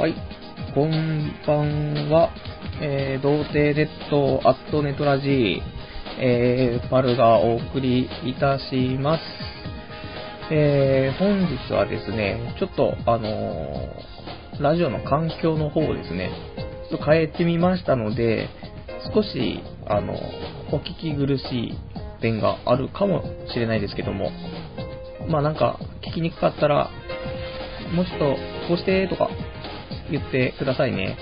[0.00, 0.14] はい。
[0.74, 2.30] こんばんは。
[2.80, 5.60] えー、童貞ネット、アットネトラジー、
[6.18, 9.22] えー、パルがお送りいたします。
[10.50, 16.30] えー、本日はですね、ちょっと、あのーラジオの環境の方をですね、
[16.88, 18.48] ちょっと変えてみましたので、
[19.14, 20.14] 少し、あの、
[20.72, 21.78] お聞き苦しい
[22.22, 23.22] 点があるかも
[23.52, 24.30] しれないですけども、
[25.28, 25.78] まあなんか、
[26.10, 26.88] 聞きにくかったら、
[27.92, 28.24] もうちょっと、
[28.68, 29.28] こうしてとか
[30.10, 31.16] 言ってくださいね。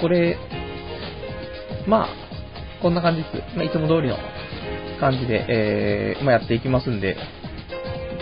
[0.00, 0.36] これ、
[1.86, 2.08] まあ、
[2.82, 3.56] こんな感じです。
[3.56, 4.16] まあ、いつも通りの
[4.98, 7.16] 感じで、えー、まあ、やっていきますんで、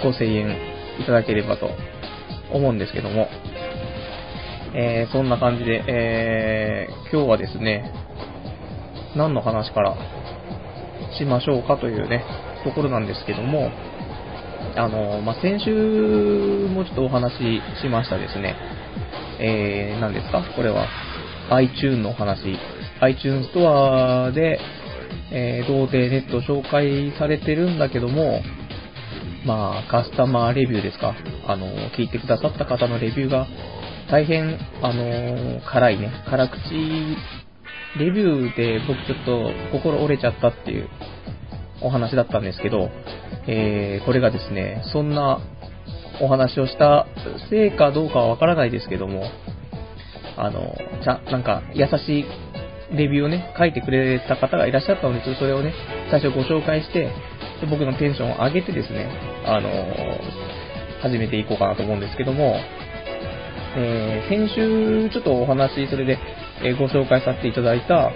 [0.03, 0.57] ご声援
[1.01, 1.71] いただければと
[2.53, 3.29] 思うんですけども、
[4.75, 7.93] えー、そんな感じで、えー、今日はですね、
[9.17, 9.97] 何の話から
[11.19, 12.25] しましょうかというね、
[12.65, 13.71] ところなんですけども、
[14.77, 18.55] あの、まあ、先週もちょっとお話ししましたですね、
[19.41, 20.43] えー、何ですか？
[20.55, 20.87] これは
[21.51, 22.59] iTune の話。
[23.01, 24.59] iTunes ストアで、
[25.31, 28.43] えー、童貞ネット紹介されてるんだけども、
[29.47, 31.15] まあ、カスタマーレビューですか？
[31.47, 31.67] あの、
[31.97, 33.47] 聞いてくださった方のレビューが、
[34.11, 36.59] 大変、あの、辛いね、辛口
[37.99, 40.89] レビューで僕ちょっと心折れちゃったっていう
[41.81, 42.91] お話だったんですけど、
[43.47, 45.41] えー、これがですね、そんな
[46.21, 47.07] お話をした
[47.51, 49.25] せいかどうかはわからないですけども、
[50.37, 52.25] あの、ちゃ、なんか、優しい
[52.97, 55.75] レビューをね、書いてくれた方がいらっしゃったので、ちょっとそれをね、
[56.11, 57.11] 最初ご紹介して、
[57.61, 59.11] で僕のテンションを上げてですね、
[59.45, 59.69] あの、
[61.03, 62.57] 始めていこうかなと思うんですけども、
[63.77, 66.19] えー、先週ちょっとお話、それで、
[66.63, 68.11] えーご紹介させていただいた、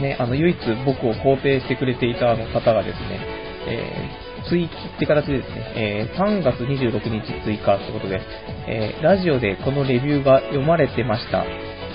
[0.00, 3.20] ね、あの、唯一僕を肯定してくれていたあの方がですね、
[3.68, 8.20] えー追記って形でですね、えー3月26日追加ってことで、
[8.68, 11.44] えーラジオでこのレビューが読まれてました。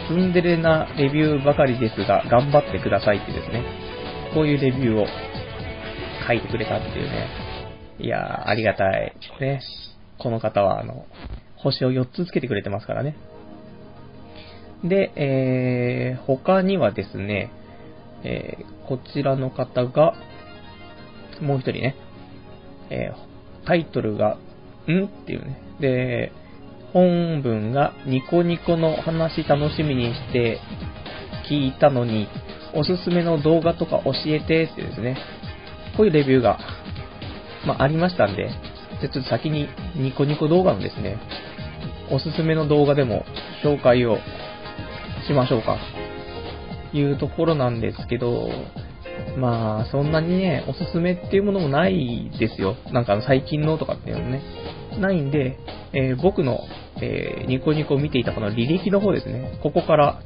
[0.07, 3.63] ツンデレなレビューばかりですが、頑張ってくださいってですね、
[4.33, 5.05] こういうレビューを
[6.27, 7.27] 書いてくれたっていうね。
[7.99, 9.13] いやー、ありがたい。
[9.39, 9.61] ね。
[10.17, 11.05] この方は、あの、
[11.55, 13.15] 星を4つつけてくれてますからね。
[14.83, 17.51] で、えー、他にはですね、
[18.23, 20.13] えーこちらの方が、
[21.41, 21.95] もう一人ね、
[22.89, 23.33] えー
[23.65, 24.37] タイトルが、
[24.87, 25.05] ん？
[25.05, 25.57] っていうね。
[25.79, 26.31] で、
[26.91, 30.59] 本文がニコニコの話楽しみにして
[31.49, 32.27] 聞いたのに、
[32.75, 35.17] おすすめの動画とか教えてってですね、
[35.95, 36.59] こういうレビューが、
[37.65, 38.49] まあ、ありましたんで、
[38.99, 41.17] じゃちょっと先にニコニコ動画のですね、
[42.11, 43.23] おすすめの動画でも
[43.63, 44.17] 紹介を
[45.27, 45.77] しましょうか。
[46.93, 48.49] いうところなんですけど、
[49.37, 52.75] まあ、そんなにね、おすすめっていうものもないですよ。
[52.91, 54.41] なんか最近のとかっていうのね。
[54.99, 55.57] ないんで、
[55.93, 56.59] えー僕の、
[57.01, 59.59] えーニコニコ見ていたこの履歴の方ですね。
[59.63, 60.21] ここから、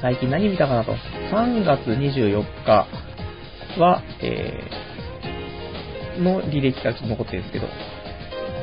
[0.00, 0.92] 最近何見たかなと。
[0.92, 2.86] 3月24日
[3.80, 7.66] は、えーの履歴がちょっと残ってるんですけど、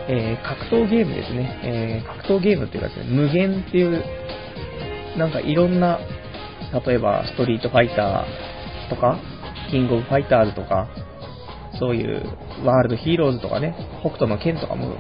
[0.08, 1.60] えー格闘ゲームですね。
[1.64, 4.04] えー格闘ゲームっていうかですね、無限っていう、
[5.18, 6.00] なんかいろんな、
[6.86, 8.59] 例えばストリートファイター
[8.90, 9.20] とか、
[9.70, 10.90] キングオブファイターズとか、
[11.80, 12.24] そういう
[12.66, 14.96] ワールドヒーローズとかね、北斗の剣とかも、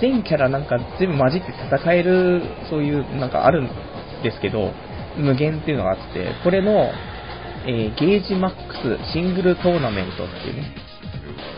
[0.00, 3.68] 全キャラなんか全部混じって戦える、そういうなんかあるん
[4.22, 4.72] ですけど、
[5.16, 6.90] 無限っていうのがあって、これの、
[7.64, 10.74] えーゲージマックスシングルトーナメントっていうね、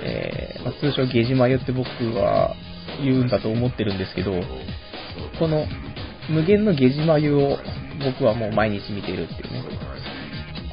[0.03, 2.55] えーま通称ゲージマユって僕は
[3.03, 4.33] 言うんだと思ってるんですけど、
[5.39, 5.67] この
[6.28, 7.59] 無限のゲジマユを
[8.05, 9.62] 僕はもう毎日見ているっていうね。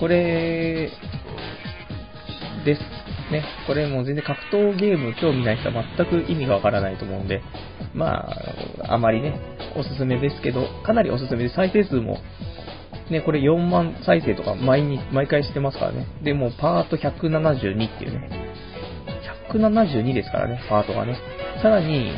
[0.01, 0.89] これ
[2.65, 2.81] です
[3.31, 3.45] ね。
[3.67, 7.43] これもう全然格闘ゲーム興味ない人は全く意味がわからないと思うんで、
[7.93, 8.27] ま
[8.87, 9.39] あ、あまりね、
[9.75, 12.17] おすすめですけど、かなりおすすめで再生数も、
[13.11, 16.07] ね、これ4万再生とか毎日、毎回してますからね。
[16.23, 18.29] で、もうパート172っていうね。
[19.53, 21.15] 172ですからね、パートがね。
[21.61, 22.11] さらに、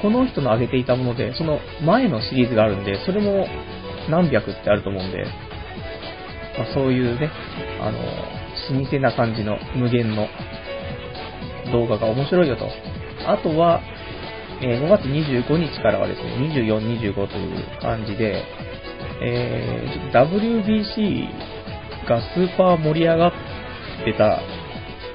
[0.00, 3.46] この人の上げていたもので、その前のシリーズがあるんで、それも
[4.08, 5.26] 何百ってあると思うんで、
[6.58, 7.30] まあ、そういうね、
[7.80, 7.98] あの、
[8.78, 10.28] 老舗な感じの無限の
[11.72, 12.68] 動画が面白いよと。
[13.26, 13.80] あとは、
[14.62, 18.42] え5月25日からはですね、24、25という感じで、
[19.20, 21.28] えー WBC
[22.08, 23.32] がスーパー盛り上がっ
[24.04, 24.40] てた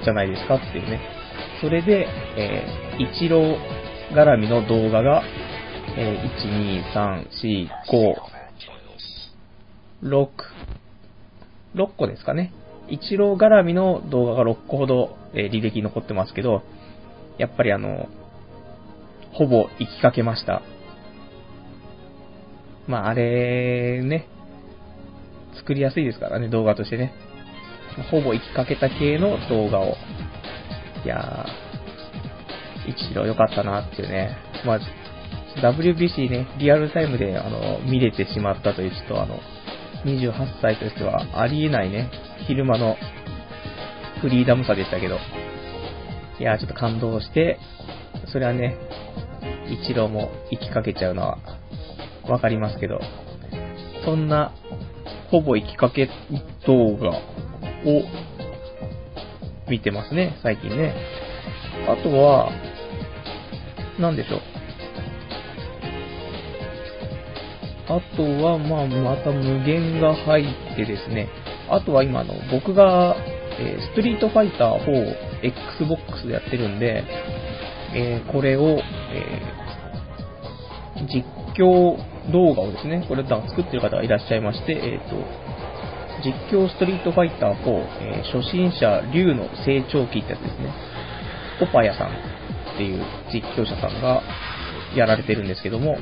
[0.04, 1.00] じゃないですかっていうね。
[1.62, 2.08] それで、
[2.38, 3.58] えー、イチロー
[4.14, 5.24] 絡みの動画が、
[5.98, 7.70] えー1、2、3、4、
[10.04, 10.30] 5、6、
[11.76, 12.54] 6個ですかね。
[12.90, 16.64] イチロー絡みの動画が6個ほど、えー履歴残ってますけど、
[17.38, 18.08] やっぱりあの、
[19.34, 20.62] ほぼ行きかけました。
[22.88, 24.28] まあ、あれね、
[25.56, 27.14] 作りやすいですからね、動画としてね。
[28.10, 29.96] ほぼ行きかけた系の動画を。
[31.06, 34.38] いやー、一郎良かったなっていうね。
[34.66, 34.80] まあ、
[35.58, 39.40] WBC ね、リアルタイムで、あの、見れてしまったという、ちょっとあの、
[40.06, 42.10] 28歳としてはありえないね、
[42.48, 42.98] 昼間の
[44.22, 45.18] フリーダムさでしたけど、
[46.40, 47.60] いやー、ちょっと感動して、
[48.32, 48.78] それはね、
[49.86, 51.38] 一郎も行きかけちゃうのは
[52.28, 53.00] わかりますけど、
[54.06, 54.54] そんな、
[55.30, 56.10] ほぼ行きかけ
[56.68, 57.22] 動画を
[59.70, 60.96] 見てますね、最近ね。
[61.88, 62.52] あとは、
[64.00, 64.51] なんでしょう。
[67.88, 71.30] あとは、まあ、また無限が入ってですね、
[71.70, 73.16] あとは今の、僕が、
[73.60, 77.04] えー、ストリートファイター4 Xbox でやってるんで、
[77.94, 81.26] えー、これを、えー、実
[81.58, 81.98] 況
[82.32, 85.16] 動画をですね、これ作ってる方がいらっしゃいまして、えっ、と、
[86.24, 87.70] 実況ストリートファイター4、
[88.02, 90.74] え初心者竜の成長期ってやつですね。
[91.62, 93.04] オパヤさんっていう
[93.34, 94.22] 実況者さんが
[94.96, 95.98] やられてるんですけども、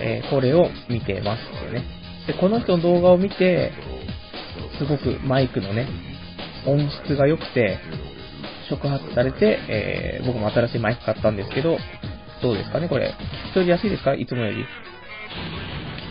[0.00, 1.84] えー、これを見てますよね。
[2.26, 3.72] で、この人の動画を見て、
[4.78, 5.88] すごくマイクのね、
[6.66, 7.78] 音質が良くて、
[8.68, 11.78] 触発されて、えー、僕も新しいマイク買ったんですけど、
[12.42, 13.14] どうですかね、これ。
[13.46, 14.14] 聞き取りやすいですか？
[14.14, 14.64] いつもより。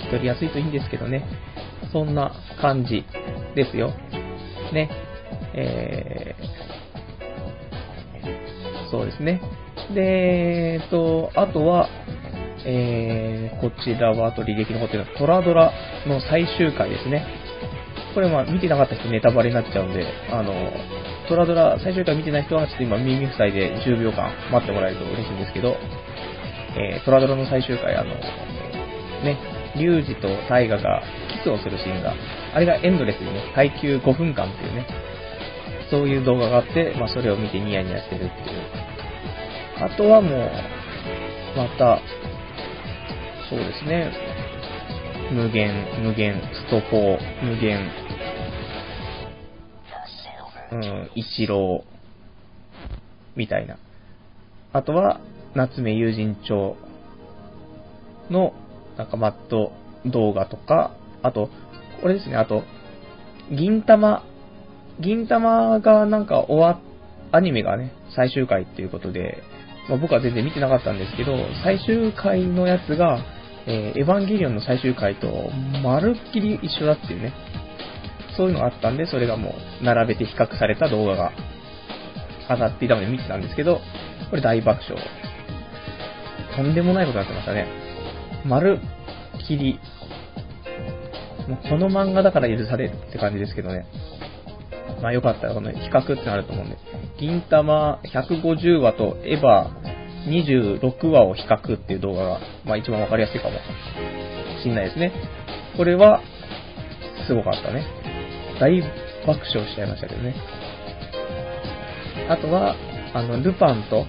[0.04, 1.26] 聞き取りやすいといいんですけどね。
[1.92, 2.32] そんな
[2.62, 3.04] 感じ
[3.56, 3.92] ですよ。
[4.72, 4.90] ね。
[5.56, 9.42] えー、そうですね。
[9.94, 11.90] で、えっと、あとは、
[12.66, 15.72] えー、こちらはあと履歴残ってるのはトラドラ
[16.08, 17.26] の最終回ですね。
[18.14, 20.54] これまあ見てなかった人ネタバレになっちゃうんで、あの、
[21.28, 25.76] トラドラ最終回見てない人はちょっと今耳塞いで10秒間待ってもらえると嬉しいんですけど、
[26.78, 28.14] えー、トラドラの最終回、あの、
[29.24, 29.38] ね、
[29.76, 31.02] リュウジとタイガが
[31.32, 32.14] キスをするシーンが、
[32.54, 34.86] あれがエンドレスにね、耐久5分間っていうね、
[35.90, 38.84] そういう動画があって、まあそれを見てニヤニヤしてるっていう。
[39.80, 40.52] あとはもう、
[41.58, 42.00] また、
[43.50, 44.12] そうですね。
[45.32, 45.74] 無限、
[46.04, 47.90] 無限、スト4、無限、
[50.72, 51.84] うん、一郎、
[53.36, 53.78] みたいな。
[54.72, 55.20] あとは、
[55.56, 56.76] 夏目友人帳
[58.30, 58.54] の、
[58.98, 59.72] なんかマット
[60.06, 61.50] 動画とか、あと、
[62.02, 62.64] これですね、あと、
[63.52, 64.24] 銀玉、
[65.00, 66.80] 銀玉がなんか終わ
[67.32, 69.42] アニメがね、最終回っていうことで、
[69.90, 73.20] まあ、僕は全然見てなかったんですけど、最終回のやつが、
[73.66, 75.50] えー、エヴァンゲリオンの最終回と、
[75.84, 77.34] まるっきり一緒だっていうね、
[78.36, 81.32] そういうのがあったんで、それがもう、並べて比較された動画が
[82.50, 83.80] 上がっていたので見てたんですけど、
[84.30, 85.02] これ大爆笑。
[86.56, 87.68] とんでもないことになってましたね。
[88.46, 88.80] まる
[89.38, 89.80] っきり、
[91.48, 93.86] もうこの漫画だから許されるって感じですけどね。
[95.04, 96.78] まあよかったらこの比較ってなると思うんで。
[97.20, 103.60] 銀玉150話とエヴァ26話を比較っていう動画が、まあ一番わかりやすいかも
[104.64, 105.12] しんないですね。
[105.76, 106.22] これは、
[107.28, 107.86] すごかったね。
[108.62, 108.80] 大
[109.28, 110.36] 爆笑しちゃいましたけどね。
[112.30, 112.78] あとは、
[113.14, 114.06] あの、ルパンと、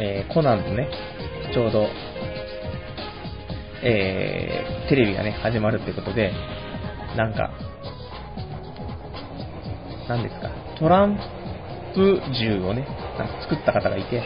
[0.00, 0.88] えー、コナンのね、
[1.52, 1.88] ちょうど、
[3.82, 6.32] えー、テレビがね、始まるってことで、
[7.16, 7.50] なんか、
[10.12, 11.18] 何ですか、トラン
[11.94, 12.86] プ銃をね、
[13.18, 14.22] なんか作った方がいて、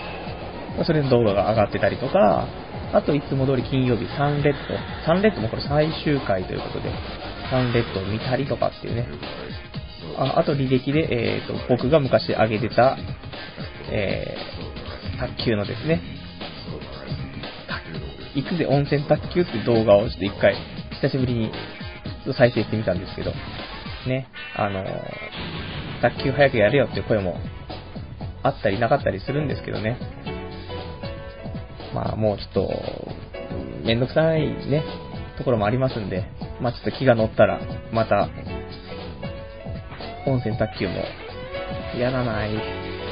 [0.84, 2.48] それの動画が上がってたりとか、
[2.92, 4.58] あといつも通り金曜日サンレッド。
[5.04, 6.90] サンレッドもこれ最終回ということで、
[7.50, 9.06] サンレッドを見たりとかっていうね。
[10.18, 12.96] ああと履歴で、えーと、僕が昔上げてた、
[13.90, 16.00] えー、卓球のですね、
[18.34, 20.56] 行くぜ温泉卓球って動画をちょっと一回、
[21.00, 21.52] 久しぶりに
[22.36, 23.32] 再生してみたんですけど、
[24.06, 24.86] ね、あのー、
[26.02, 27.38] 卓球早くやれよっていう声も
[28.42, 29.98] あったりなかったりするんですけどね、
[31.94, 32.68] まあもうちょっと、
[33.84, 34.84] めんどくさいね、
[35.38, 36.24] ところもありますんで、
[36.60, 37.60] まあちょっと気が乗ったら、
[37.92, 38.28] また、
[40.26, 40.94] 温泉卓球も
[41.98, 42.50] やらない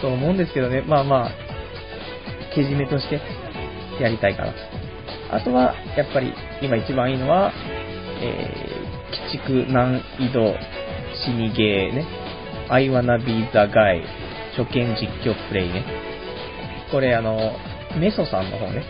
[0.00, 1.30] と思うんですけどね、まあまあ、
[2.54, 3.20] けじめとして
[4.00, 4.52] やりたいかな。
[5.30, 7.52] あとは、やっぱり今一番いいのは、
[8.20, 10.54] えー、鬼畜難易度
[11.24, 12.23] 死にゲーね。
[12.68, 14.02] I wanna be the guy
[14.56, 15.84] 初見実況プレイね。
[16.90, 17.52] これあの、
[17.98, 18.84] メソさんの方ね、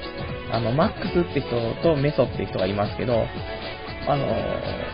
[0.53, 1.51] あの、マックスって人
[1.83, 3.25] とメソって人がいますけど、
[4.07, 4.27] あの、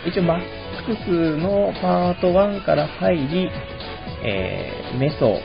[0.07, 0.41] 一応マッ
[0.87, 3.51] クスのパート1から入り、
[4.25, 5.41] えー、メソ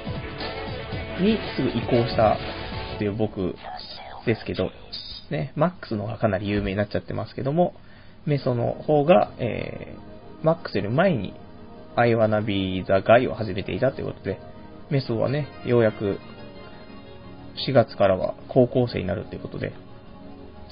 [1.21, 2.37] にすぐ移行した
[2.95, 3.55] っていう僕
[4.25, 4.71] ですけど、
[5.31, 7.73] ね、マックスの方がかなり有名になっちゃってますけども、
[8.25, 11.33] メソの方が、えー、マックスより前に
[11.95, 14.39] I wanna be the guy を始めていたということで、
[14.89, 16.19] メソはね、ようやく
[17.67, 19.73] 4月からは高校生になるということで、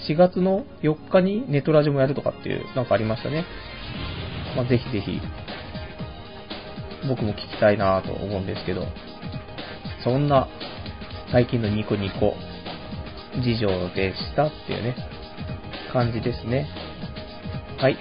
[0.09, 3.45] 4月の4日にネトラジオもやるとかっていう、なんかありましたね。
[4.55, 5.21] まあ、ぜひぜひ、
[7.07, 8.85] 僕も聞きたいなと思うんですけど、
[10.03, 10.47] そんな
[11.31, 12.33] 最近のニコニコ
[13.41, 14.95] 事情でしたっていうね、
[15.91, 16.67] 感じですね。
[17.77, 17.97] はい。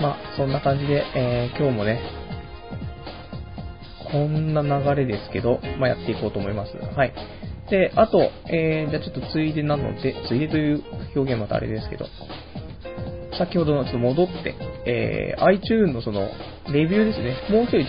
[0.00, 2.19] まあ、そんな感じで、えー、今日もね、
[4.12, 6.72] こんな流れですけど、まあ、やっていこうと思います。
[6.76, 7.12] はい。
[7.70, 10.82] で、あと、えー、じゃあちょっとついでなので、ついでという
[11.14, 12.06] 表現またあれですけど、
[13.38, 14.54] 先ほどのちょっと戻って、
[14.86, 16.28] えー、iTune のその、
[16.72, 17.80] レビューですね、もう一度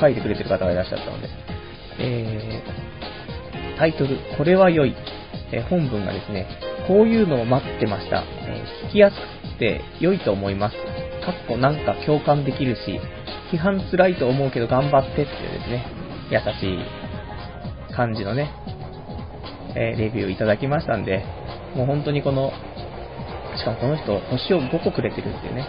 [0.00, 1.28] 書いてくれてる方がいらっしゃったので、
[2.00, 4.94] えー、タイトル、これは良い。
[5.52, 6.46] えー、本文がですね、
[6.86, 8.22] こういうのを待ってました。
[8.22, 9.16] えー、聞きやす
[9.54, 10.76] くて良いと思います。
[11.24, 13.00] かっこなんか共感できるし、
[13.50, 15.84] 批判辛いと思うけど頑張ってっていうですね、
[16.30, 18.50] 優しい感じのね、
[19.76, 21.24] えー、レビューいただきましたんで、
[21.74, 22.52] もう本当にこの、
[23.56, 25.66] しかもこの人、星を5個くれてるっていうね。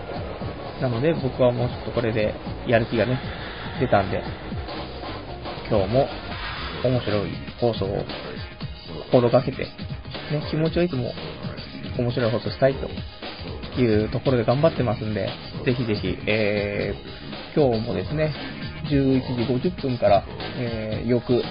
[0.82, 2.34] なので僕はもうちょっとこれで
[2.68, 3.20] やる気がね、
[3.80, 4.22] 出たんで、
[5.70, 6.08] 今日も
[6.84, 8.04] 面白い放送を
[9.12, 9.70] 心がけて、ね、
[10.50, 11.12] 気持ちをいつも
[11.98, 15.30] 面白い放送したいというところで頑張ってますんで、
[15.66, 18.34] ぜひぜひ、えー、今日もですね、
[18.90, 19.22] 11
[19.62, 20.24] 時50分から、
[20.58, 21.42] えー、翌0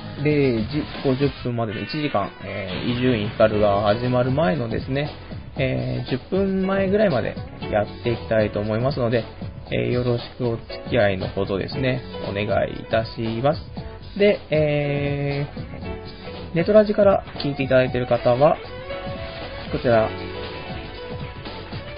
[0.68, 5.10] 時50分までの1時間、えー、伊集院光が始まる前のですね、
[5.58, 7.34] えー、10分前ぐらいまで
[7.70, 9.24] やっていきたいと思いますので、
[9.70, 13.60] えー、よろしくお付き合いのほどですね、お願いいたします。
[14.18, 18.56] で、えー、ネトラジから聞いていただいている方は、
[19.70, 20.08] こちら、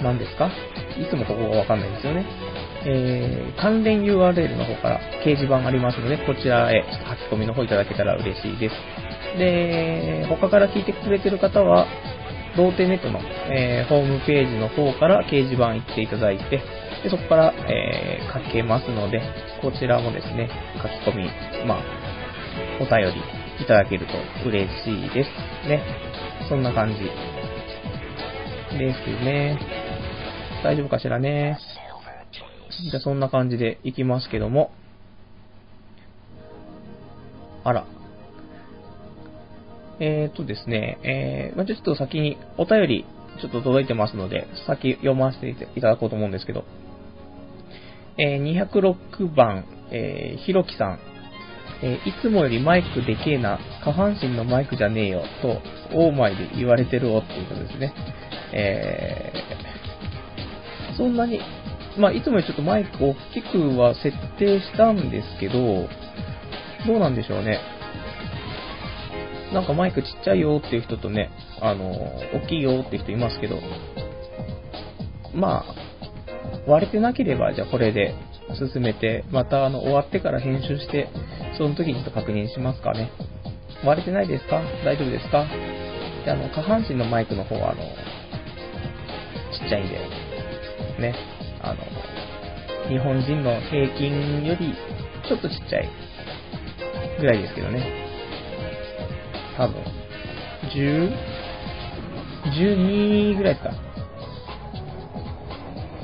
[0.02, 0.50] 何ですか？
[0.98, 2.26] いつもここがわかんないですよね。
[2.84, 8.74] えー、関連 URL の方から掲示板ありますので、こちらへ書き込みの方いただけたら嬉しいです。
[9.38, 11.86] で、他から聞いてくれてる方は、
[12.56, 13.18] ローテネットの、
[13.50, 16.60] えー、ホームページの方から掲示板行っていただいて、
[17.02, 19.22] でそこから、えー、書けますので、
[19.62, 20.50] こちらもですね、
[20.82, 21.30] 書き込み、
[21.66, 21.82] まあ、
[22.80, 23.20] お便り
[23.62, 24.12] いただけると
[24.48, 25.30] 嬉しいです
[25.68, 25.82] ね。
[26.48, 27.00] そんな感じ
[28.78, 29.58] ですね。
[30.62, 31.58] 大丈夫かしらね。
[32.80, 34.72] じゃあそんな感じでいきますけども。
[37.64, 37.86] あら。
[40.00, 43.04] えーとですね、えー、まあ、ちょっと先にお便り
[43.40, 46.64] ちょっと届いてますので、先読ませていただこうと思うんですけど、
[48.18, 50.98] えー、206番、えー、ひろきさん、
[51.82, 55.60] えー、いつもよりマイクでけえな、下半身のマイクじゃねえよ、と、
[55.94, 57.94] オーマイで言われてるおっていうことですね。
[58.52, 61.40] えー、そんなに
[61.98, 65.88] まあ、いつもよりちょっとマイク大きくは設定したんですけど、
[66.86, 67.60] どうなんでしょうね。
[69.52, 71.30] なんかマイクちっちゃいよっていう人とね、
[71.60, 71.90] あの、
[72.34, 73.58] 大きいよっていう人いますけど、
[75.34, 78.14] まあ、割れてなければ、じゃあこれで
[78.72, 81.08] 進めて、またあの、終わってから編集して、
[81.58, 83.10] その時にちょっと確認しますかね。
[83.84, 84.62] 割れてないですか？
[84.84, 85.44] 大丈夫ですか？
[86.24, 87.82] で、あの、下半身のマイクの方は、あの、
[89.52, 89.98] ちっちゃいんで、
[91.00, 91.14] ね、
[91.62, 94.74] あの、日本人の平均より
[95.28, 95.88] ちょっとちっちゃい
[97.20, 97.86] ぐらいですけどね。
[99.56, 99.76] 多分、
[100.74, 101.12] 10、
[102.44, 103.72] 12ぐらいですか。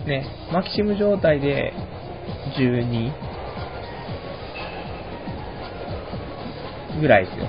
[0.06, 1.72] ね、マキシム状態で
[2.56, 3.12] 12
[7.00, 7.46] ぐらいですよ。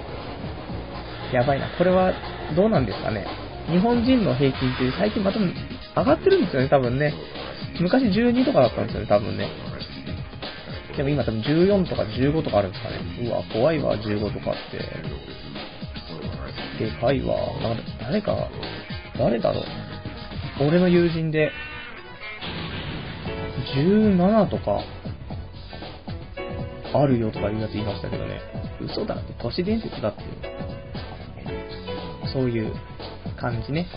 [1.33, 1.69] やばいな。
[1.77, 2.13] これは
[2.55, 3.25] どうなんですかね。
[3.69, 7.13] 日本人の平均って最近また上がってるんですよね、多分ね。
[7.79, 9.48] 昔12とかだったんですよね、多分ね。
[10.98, 12.98] でも今多分14とか15とかあるんですかね。
[13.27, 14.79] うわ、怖いわ、15とかって。
[16.83, 17.36] でかいわ。
[17.62, 18.50] な誰か、
[19.17, 19.63] 誰だろう。
[20.67, 21.51] 俺の友人で、
[23.75, 24.81] 17とか、
[26.93, 28.41] あるよとかいうやつ言いましたけどね。
[28.81, 30.24] 嘘だって、都市伝説だって。
[32.33, 32.74] そういう
[33.38, 33.88] 感じね。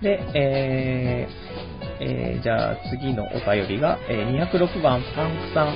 [0.00, 1.47] で、えー、
[2.00, 5.74] えー、じゃあ次のお便りが、えー、206番パンクさん。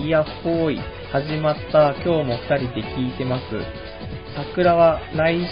[0.00, 0.80] イヤホーイ。
[1.10, 1.94] 始まった。
[2.04, 3.44] 今日も二人で聞いてます。
[4.36, 5.46] 桜は来、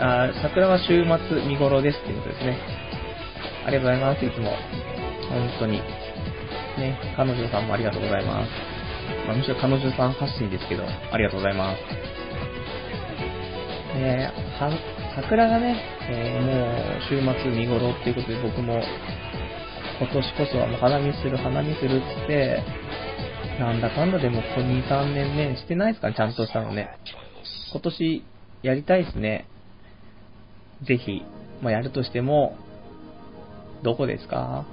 [0.00, 2.58] あ桜は週末見頃ですっていうことですね。
[3.66, 4.24] ありがとうございます。
[4.24, 4.54] いつも。
[5.28, 5.82] 本当に。
[6.78, 8.50] ね、彼女さんもありがとうございます。
[9.26, 12.10] まあ、むしろ彼女さん発信ですけど、ありがとうございます。
[13.98, 14.32] ね
[15.14, 15.76] 桜がね、
[16.08, 18.80] えー、もう週末見頃っていうことで僕も
[20.00, 22.62] 今年こそはもう花見する、花見するって、
[23.58, 26.88] なんだかんだでもここ2、3年ね、してないですかね、ちゃんとしたのね。
[27.70, 28.24] 今年
[28.62, 29.46] やりたいですね。
[30.86, 31.22] ぜひ、
[31.60, 32.56] まあ、やるとしても、
[33.82, 34.64] どこですか？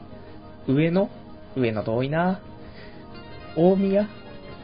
[0.65, 1.09] 上野？
[1.57, 2.41] 上野遠いな。
[3.57, 4.07] 大宮？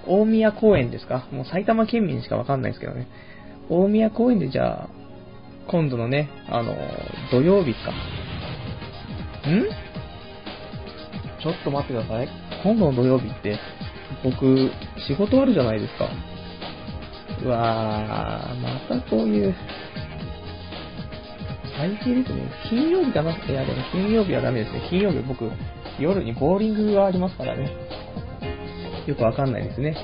[0.07, 1.27] 大宮公園ですか？
[1.31, 3.09] もう埼玉県民しかわかんないですけどね。
[3.69, 4.89] 大宮公園でじゃあ、
[5.69, 6.73] 今度のね、あの、
[7.31, 7.91] 土曜日か？
[9.49, 9.82] ん？
[11.43, 12.29] ちょっと待ってください。
[12.63, 13.59] 今度の土曜日って、
[14.23, 14.71] 僕、
[15.07, 16.07] 仕事あるじゃないですか。
[17.43, 19.53] うわー、またこういう、
[21.75, 22.49] 最低ですね。
[22.69, 23.31] 金曜日かな？
[23.31, 24.87] いや、でも金曜日はダメですね。
[24.89, 25.51] 金曜日僕、
[25.99, 27.69] 夜にボーリングがありますからね。
[29.05, 29.97] よくわかんないですね。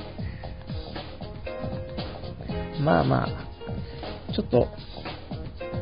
[2.82, 3.28] まあまあ、
[4.34, 4.68] ちょっと、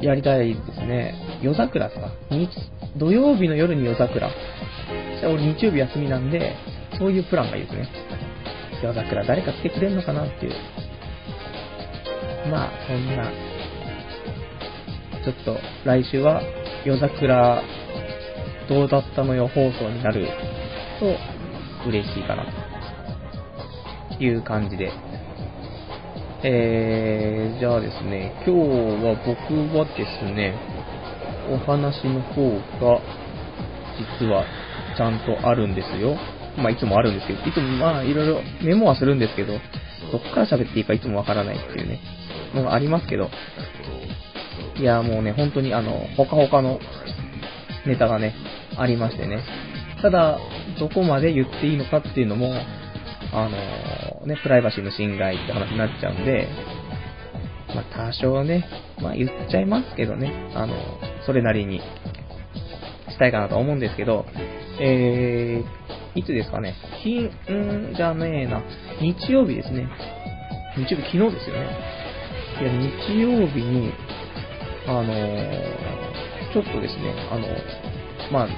[0.00, 1.14] やりたいですね。
[1.42, 2.12] 夜桜ですか、
[2.96, 4.30] 土曜日の夜に夜桜。
[5.20, 6.54] じゃあ俺日曜日休みなんで、
[6.98, 7.88] そういうプランがいいですね。
[8.82, 10.52] 夜桜誰か来てくれんのかなっていう。
[12.50, 13.30] まあ、そんな、
[15.24, 16.42] ちょっと来週は
[16.84, 17.62] 夜桜
[18.68, 20.28] どうだったのよ放送になる
[21.00, 22.46] と嬉しいかな
[24.16, 24.92] という感じで。
[26.44, 28.60] えー、じゃあですね、今日
[29.04, 30.54] は僕はですね、
[31.50, 32.48] お話の方
[32.80, 33.00] が
[34.20, 34.44] 実は
[34.98, 36.16] ちゃんとあるんですよ。
[36.58, 42.00] まあいつもあるんですけど、いつもまあいろいろメモはするんですけど、どっから喋っていいかいつもわからないっていうね、
[42.52, 43.30] のがありますけど、
[44.76, 46.80] いやもうね、本当にあの、ほかほかの
[47.86, 48.34] ネタがね、
[48.76, 49.44] ありましてね。
[50.02, 50.38] ただ、
[50.80, 52.52] どこまで言っていいのかっていうのも、
[53.32, 56.48] あのね、プライバシーの侵害って話になっちゃうんで、
[57.74, 58.64] まあ多少ね、
[59.00, 60.74] まあ言っちゃいますけどね、あの、
[61.24, 61.80] それなりに
[63.10, 64.26] したいかなと思うんですけど、
[64.80, 68.62] えー、いつですかね、金、んじゃねえな、
[69.00, 69.88] 日曜日ですね。
[70.76, 71.68] 日曜日、昨日ですよね。
[72.60, 73.92] いや、日曜日に、
[74.86, 77.46] あのー、ちょっとですね、あの、
[78.30, 78.48] まあ、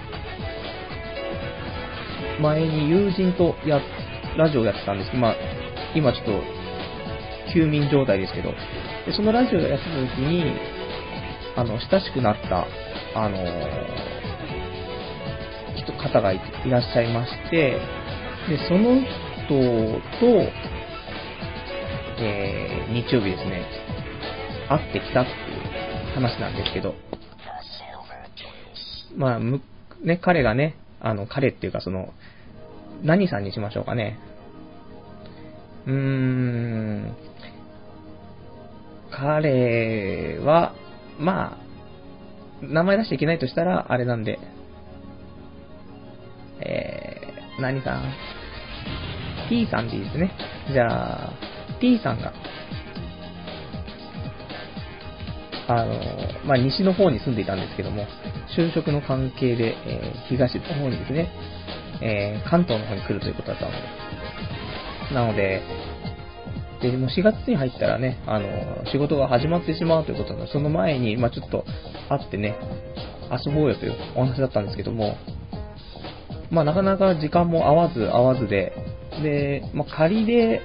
[2.40, 3.80] 前に友人とや、
[4.36, 5.36] ラジオやってたんですけど、まあ、
[5.94, 6.32] 今ちょっと、
[7.52, 8.52] 休眠状態ですけど、
[9.06, 10.44] でそのラジオやってた時に、
[11.56, 12.66] あの、親しくなった、
[13.14, 14.19] あのー
[15.82, 17.78] 人、方がいらっしゃいまして、
[18.48, 20.26] で、その人と、
[22.22, 23.64] えー、日曜日ですね、
[24.68, 26.94] 会ってきたっていう話なんですけど、
[29.16, 29.60] まあ、む、
[30.02, 32.12] ね、彼がね、あの、彼っていうかその、
[33.02, 34.18] 何さんにしましょうかね。
[35.86, 37.16] うーん、
[39.10, 40.74] 彼は、
[41.18, 41.70] まあ、
[42.62, 44.38] 名前出しちゃいけないとしたら、あれなんで、
[46.60, 48.14] えー、何さん
[49.48, 50.32] ?T さんでいいですね。
[50.72, 51.32] じゃあ、
[51.80, 52.32] T さんが、
[55.68, 55.94] あの、
[56.44, 58.06] まあ、西の方に住んでいたんですけども、
[58.56, 61.28] 就職の関係で、えー東の方にですね、
[62.02, 63.78] えー関東の方に来るということだったので、
[65.14, 65.62] なので、
[66.80, 68.48] で、もう4月に入ったらね、あの、
[68.90, 71.64] 仕事が始まってしまうということなので、その前に、まあ、ちょっと
[72.08, 72.56] 会ってね、
[73.30, 75.16] 遊ぼうよというお話だったんですけども、
[76.50, 78.72] まあ、なかなか時間も合わず合わずで、
[79.22, 80.60] で、まあ、仮で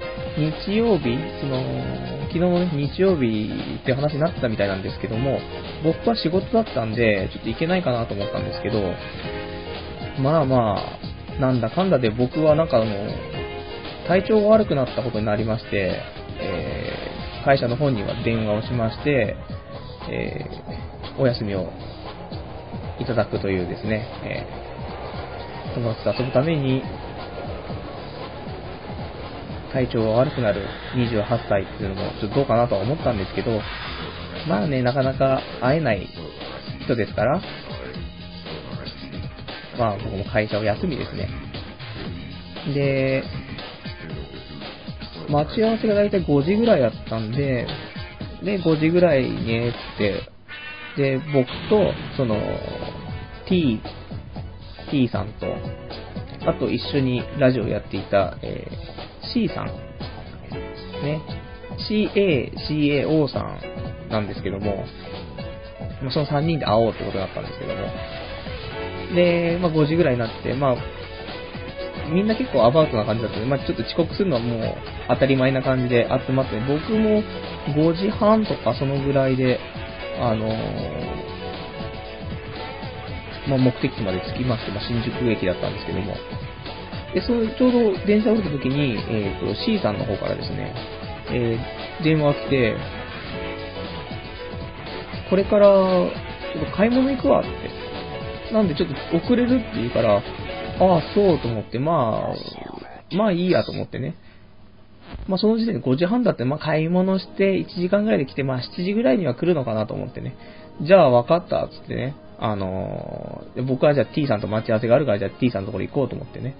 [0.66, 1.62] 日曜日、その、
[2.28, 3.50] 昨日の、日曜日
[3.82, 5.40] って話になってたみたいなんですけども、
[5.84, 8.82] 僕は仕事だったんで、ちょっと行けないかなと思ったんですけど、
[10.22, 12.86] まあまあ、なんだかんだで僕はなんかあの、
[14.08, 16.02] 体調が悪くなったことになりまして、
[16.40, 19.36] えー会社の方には電話をしまして、
[20.10, 21.70] えーお休みを
[23.00, 24.65] いただくというですね、えー
[25.76, 26.82] 友達と遊ぶために、
[29.74, 30.62] 体調が悪くなる
[30.96, 33.60] 28歳っていうのもちょっとどうかなとは思ったんですけど、
[34.48, 36.08] まあね、なかなか会えない
[36.86, 37.42] 人ですから、
[39.78, 41.30] まあ僕も会社を休みですね。
[42.74, 43.24] で、
[45.30, 47.68] 待ち合わせがだいたい5時ぐらいだったんで、
[48.44, 50.22] で、5時ぐらいね、って、
[50.96, 52.38] で、僕と、その、
[53.48, 53.82] T、
[54.96, 55.48] T さんと、
[56.48, 58.96] あと一緒にラジオやっていた、えー
[59.34, 61.22] C さん、ね、
[61.90, 64.86] CA、CAO さんなんですけども、
[66.12, 67.82] その3人で会おうってことだったんですけども、
[69.16, 70.76] で、まあ5時ぐらいになって、まあ、
[72.14, 74.76] みんな結構アバウトな感じだったんで、まあちょっと遅刻するのはもう
[75.10, 77.24] 当たり前な感じで集まって、僕も
[77.76, 79.60] 5時半とかそのぐらいで、
[80.22, 81.35] あのー
[83.48, 86.16] まあ、目的地まで着きまして、まあ、新宿駅だったんですけども、
[87.14, 90.74] で、そのちょうど電車降りた時に、えっ、と、C さんの方からですね、
[91.32, 92.76] えー電話が来て、
[95.30, 98.54] これから、ちょっと買い物行くわって。
[98.54, 100.22] なんでちょっと遅れるって言うから、ああ、
[101.16, 104.16] そうと思って、まあ、まあいいやと思ってね。
[105.28, 110.36] まあその時点で5時半だって、まあ買い物して1時間ぐらいで来て、まあ7時ぐらいには来るのかなと思ってね。
[110.82, 112.16] じゃあ分かったつってね。
[112.40, 116.56] あのー僕はじゃあ T さんと待ち合わせがあるから、じゃあ T さんのところ行こうと思ってね。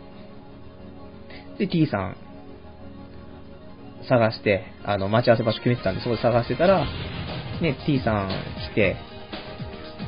[1.58, 2.18] で、T さん、
[4.08, 6.86] 探して、あの、待ち合わせ場所決めてたんで、そこで探してたら、
[7.62, 8.30] ね、T さん
[8.72, 8.98] 来て、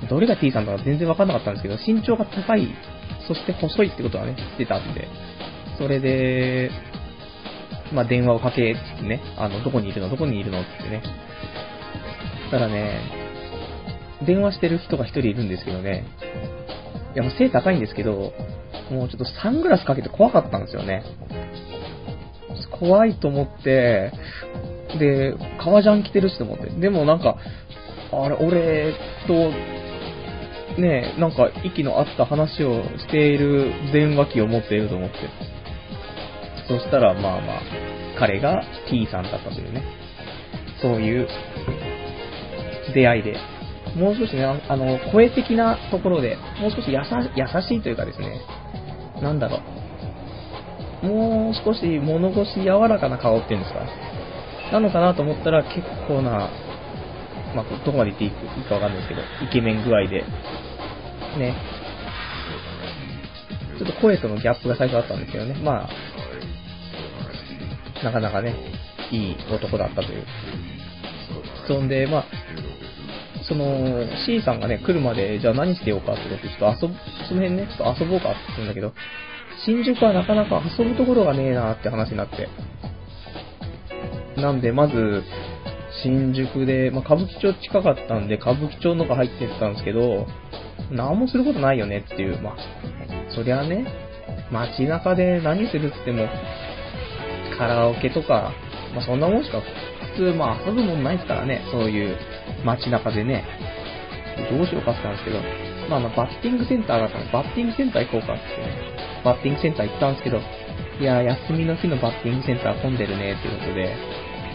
[0.10, 2.67] どれが T さんだか全然わかんなかったんですけど、身長が高い、
[3.27, 5.08] そして細いってことはね、知ってたんで、
[5.77, 6.71] それで、
[7.93, 11.01] まあ、電話をかけつつね、あの、どこにいるのどこにいるのってね。
[12.51, 13.26] たらね、
[14.27, 16.05] 電話してる人が一人いるんですけどね、
[17.15, 18.33] いや、もう背高いんですけど、
[18.91, 21.03] もうちょっとサングラスかけて怖かったんですよね。
[22.79, 24.11] 怖いと思って、
[24.99, 26.69] で、革ジャン着てるしと思って。
[26.69, 27.37] でもなんか、
[28.11, 28.93] あれ、俺
[29.27, 29.51] と、
[30.79, 35.15] ねなんか息の合った話をしている電話機を持っていると思って。
[36.67, 37.61] そしたら、まあまあ、
[38.19, 39.83] 彼が T さんだったというね。
[40.81, 41.27] そういう
[42.93, 43.57] 出会いで。
[43.97, 48.41] もう少しね、あの、声的なところで、もう少し優しいというかですね、
[49.21, 49.60] なんだろ
[51.03, 51.07] う。
[51.07, 53.86] もう少し物腰柔らかな顔っていうんですか。
[54.71, 56.49] なのかなと思ったら結構な、
[57.55, 58.31] まあ、どこまで言っていい
[58.67, 60.23] かわかんないですけど、イケメン具合で、
[61.38, 61.55] ね。
[63.77, 65.55] ちょっと声とのギャップが最初あったんですけどね。
[65.63, 65.89] まあ、
[68.03, 68.55] なかなかね、
[69.12, 70.23] いい男だったという。
[71.67, 72.25] そんで、まあ、
[73.43, 76.95] その、C さんがね、来るまで、じゃあ何してようかってことで、ちょっと遊ぶ、
[77.28, 78.93] その辺ね、ちょっと遊ぼうかって言うんだけど、
[79.65, 82.50] 新宿はなかなか遊ぶところがねえなって話になって。
[84.39, 85.23] なんで、まず、
[86.04, 90.28] 新宿で、まあ、歌舞伎町近かったんで、歌舞伎町の方が入ってったんですけど、
[90.91, 92.56] 何もすることないよねっていう、まあ、
[93.34, 93.86] そりゃね、
[94.52, 96.28] 街中で何するって言っても、
[97.58, 98.52] カラオケとか、
[98.93, 99.62] まあ、そんなもんしか
[100.15, 102.15] 普通、まあ、遊ぶもんないですからね、そういう
[102.75, 103.45] 街中でね、
[104.51, 105.39] どうしようかって言ったんですけど、
[105.89, 110.41] まあ、まあ、バッティングセンターがあったの、バッティングセンター行こうかって言ってね、バッティングセンター行ったんですけど、
[110.99, 113.95] いや、休みの日のバッティングセンター混んでるねっていうことで、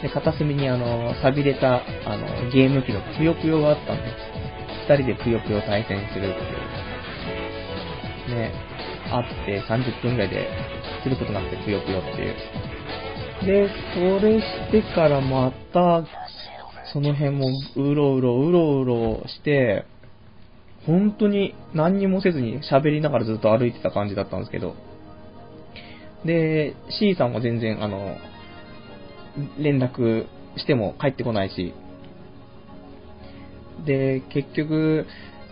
[0.02, 4.02] で、片隅にあの、錆びれた、あの、ゲーム機のぷよぷよがあったんで、
[4.88, 8.36] 二人でぷよぷよ対戦するっていう。
[8.36, 8.52] ね、
[9.10, 10.48] あって30分ぐらいで
[11.02, 12.34] することなくてぷよぷよっていう。
[13.46, 16.02] で、それしてからまた、
[16.92, 19.86] その辺もうろうろうろうろして、
[20.86, 24.74] 本当に何にもせずに喋りながらずっと歩いてた感じだったんですけど、
[26.24, 28.16] で、C さんも全然あの、
[29.58, 30.26] 連絡
[30.56, 31.72] しても帰ってこないし、
[33.86, 35.06] で、結局、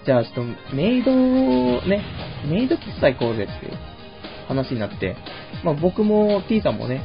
[0.05, 1.13] じゃあちょっとメイド
[1.87, 2.05] ね、
[2.47, 3.73] メイド喫茶行こうぜっていう
[4.49, 5.17] 話になって、
[5.65, 7.03] まあ僕も T さんもね、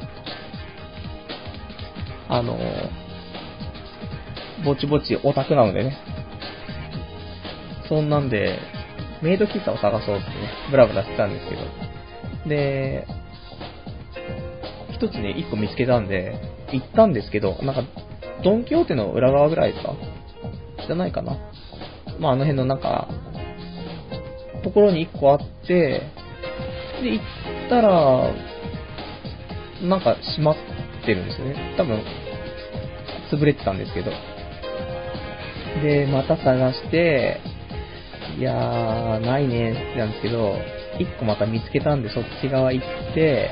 [2.27, 2.57] あの、
[4.65, 5.97] ぼちぼちオタクなのでね、
[7.87, 8.59] そんなんで、
[9.21, 10.33] メイド喫茶を探そうってね、
[10.71, 11.61] ブラブラしてたんですけど、
[12.49, 13.07] で、
[14.91, 16.35] 一つね、一個見つけたんで、
[16.71, 17.83] 行ったんですけど、なんか、
[18.43, 19.93] ドンキホーテの裏側ぐらいですか？
[20.87, 21.37] じゃないかな。
[22.19, 23.07] まあ、あの辺のなんか、
[24.63, 26.01] ところに一個あって、
[27.01, 28.31] で、行ったら、
[29.83, 30.55] なんか閉まっ
[31.05, 31.75] てるんですよね。
[31.77, 32.01] 多分、
[33.31, 34.11] 潰れてたんですけど。
[35.81, 37.41] で、また探して、
[38.37, 40.55] いやー、ないねってなんですけど、
[40.99, 43.51] 一個また見つけたんで、そっち側行って、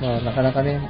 [0.00, 0.80] まあ、なかなかね、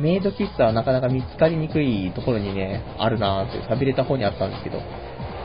[0.00, 4.78] メイド喫茶はなかなか見つかりにくいところにね、あるなーって、寂れた方にあったんですけど、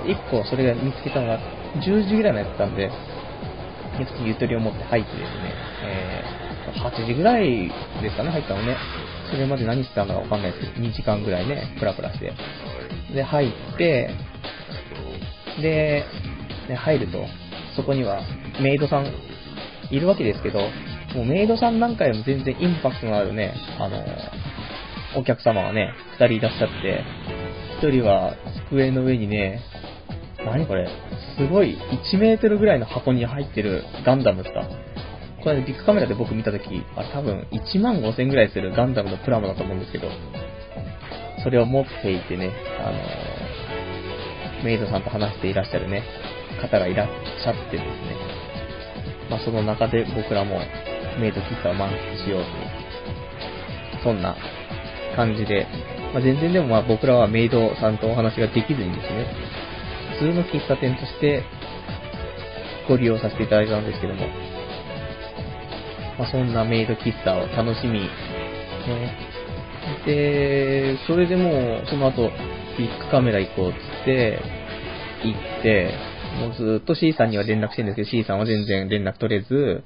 [0.05, 1.39] 一個それが見つけたのが、
[1.81, 2.89] 10時ぐらいのやつだったんで、
[3.97, 5.27] 普通にゆとりを持って入ってですね、
[5.83, 7.67] えー、8時ぐらい
[8.01, 8.77] ですかね、入ったのね。
[9.29, 12.33] それまで何してたのかわかんないです、2時間ぐらいね、プラプラして。
[13.13, 14.09] で、入って、
[15.61, 16.05] で、
[16.69, 17.25] ね、入ると、
[17.75, 18.21] そこには
[18.61, 19.13] メイドさん
[19.91, 20.59] いるわけですけど、
[21.15, 24.05] もうメイドさんなんかよりも全然インパクトのあるね、あの、
[25.17, 27.03] お客様がね、二人いらっしゃって、
[27.79, 28.35] 一人は
[28.69, 29.61] 机の上にね、
[30.45, 30.87] 何これ、
[31.37, 31.77] すごい
[32.13, 34.67] 1メートルぐらいの箱に入ってるガンダムですか。
[35.43, 40.09] これビッグカメラで僕見たとき、あ多分1万5千ぐらいするガンダムのプラモだと思うんですけど、
[41.43, 46.03] それを持っていてね、あの、メイドさんと話していらっしゃるね、
[46.61, 48.39] 方がいらっしゃってですね。
[49.29, 50.59] まあその中で僕らも
[51.19, 54.35] メイド喫茶を満喫しようという、そんな
[55.15, 55.67] 感じで、
[56.13, 59.25] まあ、全然でもまあ僕らはメイドさんとお話ができずにですね、
[60.19, 61.43] 普通の喫茶店として
[62.87, 64.27] ご利用させていただいたんですけども、
[66.17, 68.09] まあ、そんなメイド喫茶を楽しみ、ね、
[70.05, 72.31] で、それでもうその後
[72.77, 74.39] ビッグカメラ行こうっつって、
[75.23, 75.93] 行って、
[76.39, 79.83] もうずっと C さんには連絡してるんですけど、C さんは全然連絡取れず、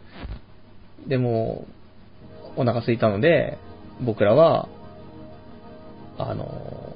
[1.07, 1.65] でも、
[2.55, 3.57] お腹空いたので、
[4.01, 4.69] 僕らは、
[6.17, 6.95] あの、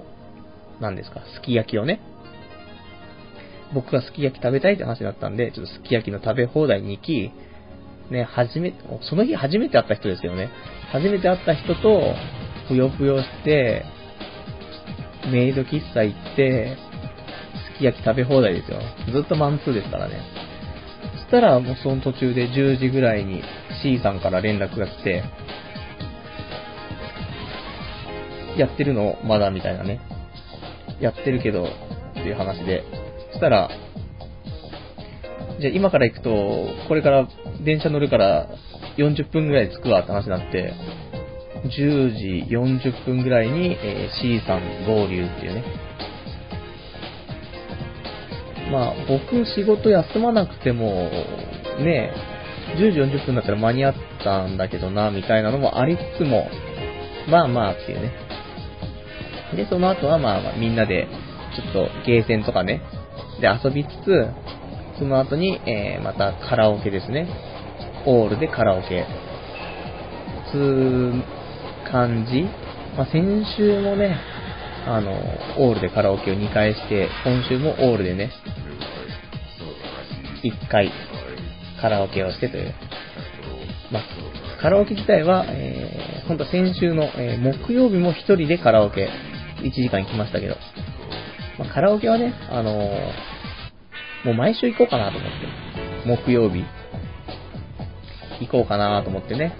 [0.79, 1.99] 何ですか、すき焼きをね、
[3.73, 7.31] 僕がすき焼き食べたいって話だったんで、ちょっとすき焼きの食べ放題に行き、
[8.11, 10.49] ね、初め、その日初めて会った人ですけどね、
[10.91, 12.13] 初めて会った人と、
[12.67, 13.85] ぷよぷよして、
[15.31, 16.77] メイド喫茶行って、
[17.73, 18.79] すき焼き食べ放題ですよ。
[19.11, 20.21] ずっとマンツーですからね。
[21.13, 23.43] そしたら、もうその途中で10時ぐらいに
[23.81, 25.23] C さんから連絡が来て、
[28.57, 29.99] やってるのまだみたいなね。
[30.99, 32.83] やってるけど、っていう話で。
[33.31, 33.69] そしたら、
[35.59, 36.29] じゃあ今から行くと、
[36.87, 37.27] これから
[37.63, 38.47] 電車乗るから
[38.97, 40.73] 40分ぐらい着くわって話になって、
[41.67, 45.63] 10時40分ぐらいに、えー、C さん合流っていうね。
[48.71, 51.09] まあ、僕仕事休まなくても、
[51.79, 52.13] ね、
[52.77, 56.49] 10時40分だったら間に合ったんだけどな、みたいなのもありつつも、
[57.29, 58.11] まあまあっていうね。
[59.55, 61.07] で、その後はまあまあみんなで、
[61.55, 62.81] ちょっとゲーセンとかね、
[63.39, 64.27] で遊びつつ、
[64.99, 67.27] その後に、えー、またカラオケですね。
[68.05, 69.05] オールでカラオケ。
[70.51, 71.36] つー
[71.91, 72.43] 感じ。
[72.95, 74.17] まあ、先週もね、
[74.85, 75.11] あの、
[75.57, 78.31] オールでカラオケを2回して、今週もオールでね、
[80.43, 80.91] 1回
[81.81, 82.73] カラオケをしてという。
[83.91, 84.03] まあ、
[84.61, 89.09] カラオケ自体は、えー、ほんと先週の、えー、木曜日も1人でカラオケ
[89.59, 90.55] 1時間行きましたけど、
[91.59, 96.63] まあ、カラオケはね、あのー、もう毎週行こうかなと思って、木曜日、
[98.41, 99.55] 行こうかなと思ってね、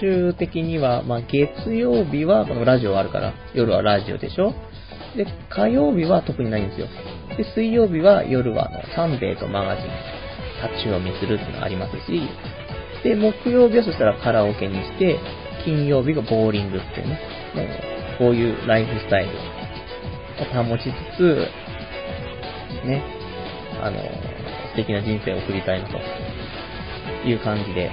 [0.00, 4.54] 週的には、まあ、月曜日はこのラジオあるから、夜はラジオでしょ？
[5.16, 6.88] で、火曜日は特にないんですよ。
[7.36, 9.84] で、水曜日は夜はあのサンデーとマガジン、
[10.70, 12.28] 立ち読みするっていうのがありますし、
[13.04, 15.18] で、木曜日はそしたらカラオケにして、
[15.64, 17.20] 金曜日がボーリングっていうね、
[17.54, 17.66] もう
[18.18, 19.30] こういうライフスタイル
[20.60, 21.48] を保ちつつ、
[22.84, 23.02] ね、
[23.80, 23.98] あの、
[24.70, 25.98] 素敵な人生を送りたいなと
[27.28, 27.90] いう感じで、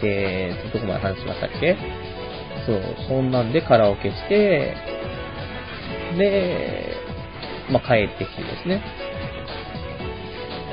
[0.00, 1.76] で、どこまで話しましたっけ？
[2.66, 4.74] そう、そんなんでカラオケして、
[6.18, 6.94] で、
[7.70, 8.82] まあ、帰ってきてですね。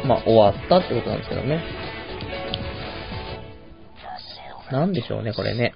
[0.06, 1.64] まあ、終わったってことなんですけどね。
[4.72, 5.76] なんでしょうね、これね。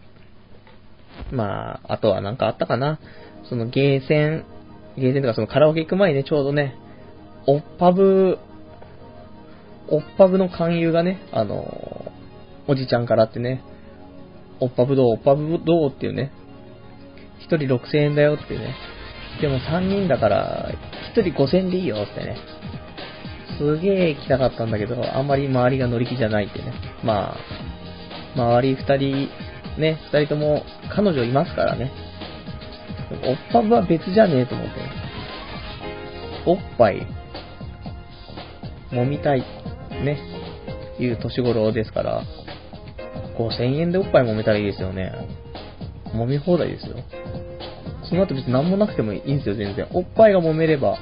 [1.32, 3.00] まあ、あとはなんかあったかな？
[3.50, 4.46] そのゲーセン、
[4.98, 6.76] ゲーセンとかそのカラオケ行く前にね、ちょうどね、
[7.48, 8.38] オッパブ、
[9.90, 12.11] オッパブの勧誘がね、あの、
[12.72, 13.62] おじちゃんからってね、
[14.62, 16.32] オッパブどう、オッパブどうっていうね、
[17.40, 18.76] 一人6000円だよっていうね、
[19.42, 20.72] でも3人だから、
[21.14, 22.38] 1人5000でいいよってね。
[23.58, 26.74] すげえ行きたかったんだけど、あんまり周りが乗り気じゃないってね。
[27.04, 27.38] まあ、
[28.36, 29.30] 周り2人、
[29.78, 30.64] ね、2人とも
[30.96, 31.92] 彼女いますからね。
[33.26, 34.74] おっぱぶは別じゃねえと思って。
[36.46, 37.06] おっぱい、
[38.92, 39.42] 揉みたい、
[40.04, 40.18] ね、
[41.00, 42.24] いう年頃ですから、
[43.38, 45.12] 5000円でおっぱい揉めたらいいですよね。
[46.14, 46.96] 揉み放題ですよ。
[48.04, 49.88] その後別に何もなくてもいいんですよ、全然。
[49.92, 50.98] おっぱいが揉めれば、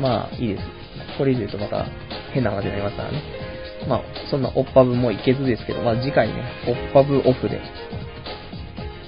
[0.00, 0.62] まあ、いいです。
[1.18, 1.86] これ以上言うとまた
[2.32, 3.22] 変な話になりますからね。
[3.88, 7.60] まあ、そんなおっぱぶもいけずですけど、まあ次回ね、おっぱぶオフで、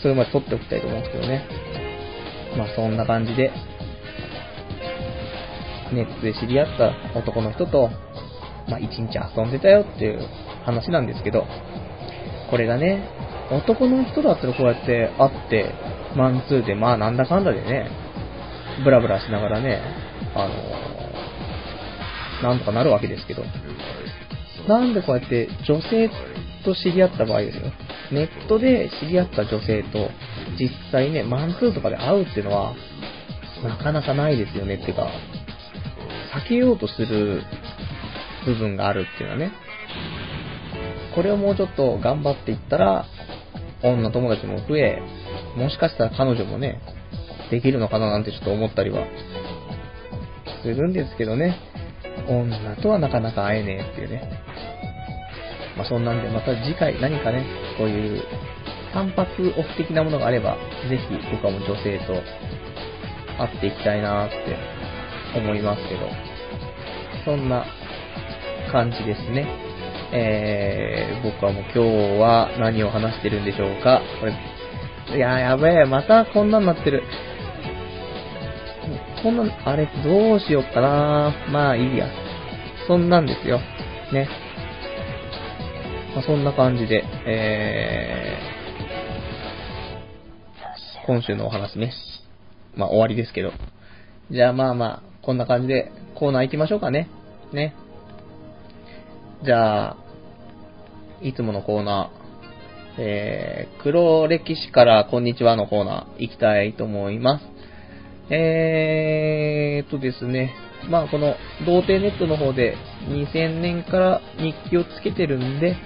[0.03, 1.47] それまで撮っておきたいと思うんですけどね。
[2.57, 3.51] まあそんな感じで、
[5.93, 7.91] ネットで知り合った男の人と、
[8.69, 10.21] まあ一日遊んでたよっていう
[10.65, 11.47] 話なんですけど、
[12.51, 13.09] これがね、
[13.51, 15.73] 男の人だったらこうやって会って、
[16.17, 17.91] マンツーで、まあなんだかんだでね、
[18.85, 19.81] ブラブラしながらね、
[20.35, 20.55] あの
[22.43, 23.43] なんとかなるわけですけど、
[24.69, 26.11] なんでこうやって女性
[26.65, 27.73] と知り合った場合ですよ。
[28.13, 30.11] ネットで知り合った女性と
[30.59, 32.75] 実際ね、マンツーとかで会うっていうのは、
[33.63, 35.09] なかなかないですよねっていうか、
[36.45, 37.43] 避けようとする
[38.45, 39.53] 部分があるっていうのはね、
[41.15, 43.07] これをもうちょっと頑張っていったら、
[43.83, 45.03] 女友達も増え、
[45.57, 46.81] もしかしたら彼女もね、
[47.51, 49.07] できるのかななんてちょっと思ったりは
[50.63, 51.57] するんですけどね。
[52.29, 54.31] 女とはなかなか会えねえっていうね。
[55.77, 57.45] まあ、そんなんで、また次回何かね、
[57.77, 58.23] こういう
[58.93, 59.29] 単発
[59.59, 60.57] オフ的なものがあれば、
[60.89, 62.15] ぜひ僕はもう女性と
[63.39, 64.57] 会っていきたいなーって
[65.37, 66.09] 思いますけど、
[67.25, 67.67] そんな
[68.75, 69.47] 感じですね。
[70.13, 71.81] えー、僕はもう今日
[72.19, 74.03] は何を話してるんでしょうか。
[74.19, 74.35] これ、
[75.17, 77.05] いややべえ、またこんなんなってる。
[79.23, 82.09] こんな、あれ、どうしよっかなまあいいや。
[82.89, 83.61] そんなんですよ。
[84.13, 84.29] ね。
[86.17, 91.93] まあ、そんな感じで、えー、今週のお話ね。
[92.75, 93.53] まあ終わりですけど。
[94.33, 97.09] じゃあまあまあ、こんな感じでコーナー行きましょうかね。
[97.53, 97.73] ね。
[99.45, 99.97] じゃあ、
[101.21, 107.45] いつものコーナー、えー、黒歴史からこんにちはのコーナー行きたいと思います。
[108.31, 110.55] えーとですね、
[110.89, 111.35] まあこの
[111.67, 112.79] 童貞ネットの方で
[113.09, 115.77] 2000年から日記をつけてるんで、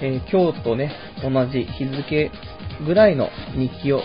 [0.00, 0.90] えー、今日とね、
[1.22, 2.30] 同じ日付
[2.86, 4.00] ぐらいの日記を、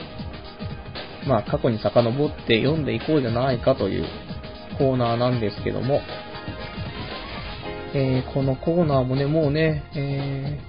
[1.25, 4.05] まあ過去に遡って読んでいこうじゃないかという
[4.77, 6.01] コーナーなんですけども、
[7.95, 10.59] えー、このコーナーもね、もうね、え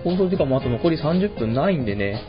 [0.00, 2.22] ー、放送時間もあと残り30分ないんでね、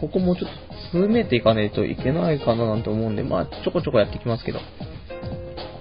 [0.00, 4.60] ここもちょっと詰めていかないといけないかななんて思うんで、まあ、ちょこちょこやっていきますけど。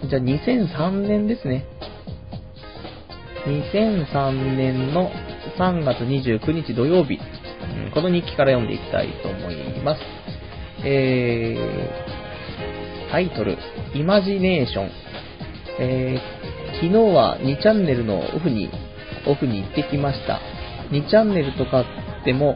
[0.10, 1.66] じゃあ、2003年ですね。
[3.46, 5.10] 2003年の
[5.58, 10.02] 3月29日土曜日、うん、この日記から読んでいきたいと思います。
[10.84, 13.58] えー、タイトル、
[13.96, 14.92] イマジネーション。
[15.80, 16.20] え、
[16.78, 18.70] 昨日は2チャンネルのオフに、
[19.26, 20.40] オフに行ってきました。
[20.92, 21.86] 2チャンネルとかっ
[22.24, 22.56] ても、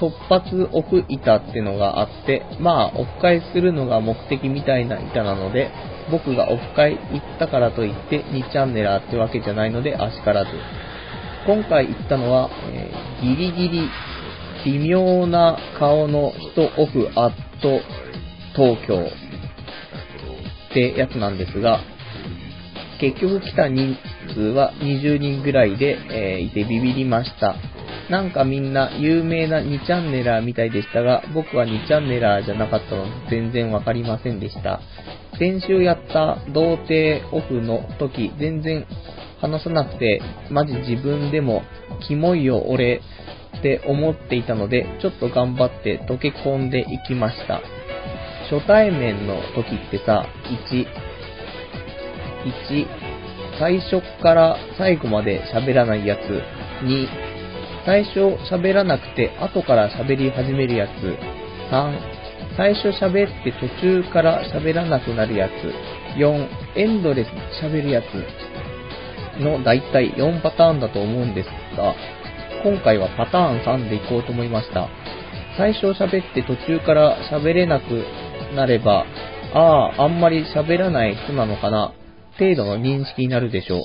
[0.00, 5.70] 突発オフ板ってのがあって、まあ、オフ会するのが目的みたいな板なので、
[6.10, 10.50] 僕がオフ会行ったからといって2チャンネラーってわけじゃないので、あしからず。
[11.46, 13.90] 今回行ったのは、えー、ギリギリ
[14.64, 17.80] 微妙な顔の人オフアット
[18.56, 19.06] 東京
[20.70, 21.80] ってやつなんですが、
[23.02, 23.96] 結局来た人
[24.32, 27.56] 数は20人ぐらいで、えー、いてビビりました。
[28.08, 34.80] なんかみんな有名な2チャンネラーみたいでしたが、僕は2チャンネラーじゃなかったので全然わかりませんでした。
[35.36, 38.86] 先週やった童貞オフの時、全然
[39.40, 41.62] 話さなくて、マジ自分でも、
[42.06, 43.00] キモいよ俺
[43.58, 47.60] って思っていたので、ちょっと頑張って溶け込んでいきました。
[48.48, 50.24] 初対面の時ってさ、
[50.70, 51.11] 1、
[52.44, 52.86] 1、
[53.58, 56.20] 最初から最後まで喋らないやつ、
[56.84, 57.08] 2、
[57.84, 60.90] 最初喋らなくて後から喋り始めるやつ。
[61.70, 61.98] 3、
[62.56, 65.52] 最初喋って途中から喋らなくなるやつ。
[66.18, 67.28] 4、エンドレス
[67.64, 68.04] 喋るやつ。
[69.40, 71.94] のだいたい4パターンだと思うんですが、
[72.62, 74.88] 今回はパターン3でいこうと思いました。
[75.56, 78.04] 最初喋って途中から喋れなく
[78.54, 79.06] なれば、
[79.54, 81.92] ああ、あんまり喋らない人なのかな、
[82.38, 83.82] 程度の認識になるでしょう。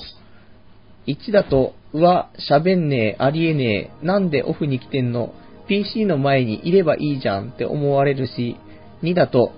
[1.10, 5.32] 1だと、うわ、喋んねえ、ありえねえ、なんでオフに来てんの
[5.68, 8.56] ?PC の前にいればいいじゃんって思われるし、
[9.02, 9.52] 2だと、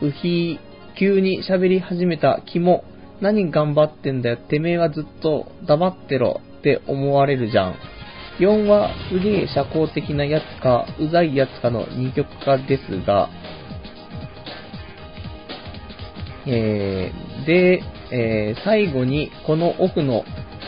[0.00, 2.84] うひー、急に喋り始めた、キモ、
[3.20, 7.76] 何頑張ってんだよ、てめえはずっと黙ってろって思われるじゃん。
[8.40, 13.28] 4はすげえ社交的なやつか、うざいやつかの二極化ですが、
[16.46, 20.24] えー、で、えー、最後にこのオフの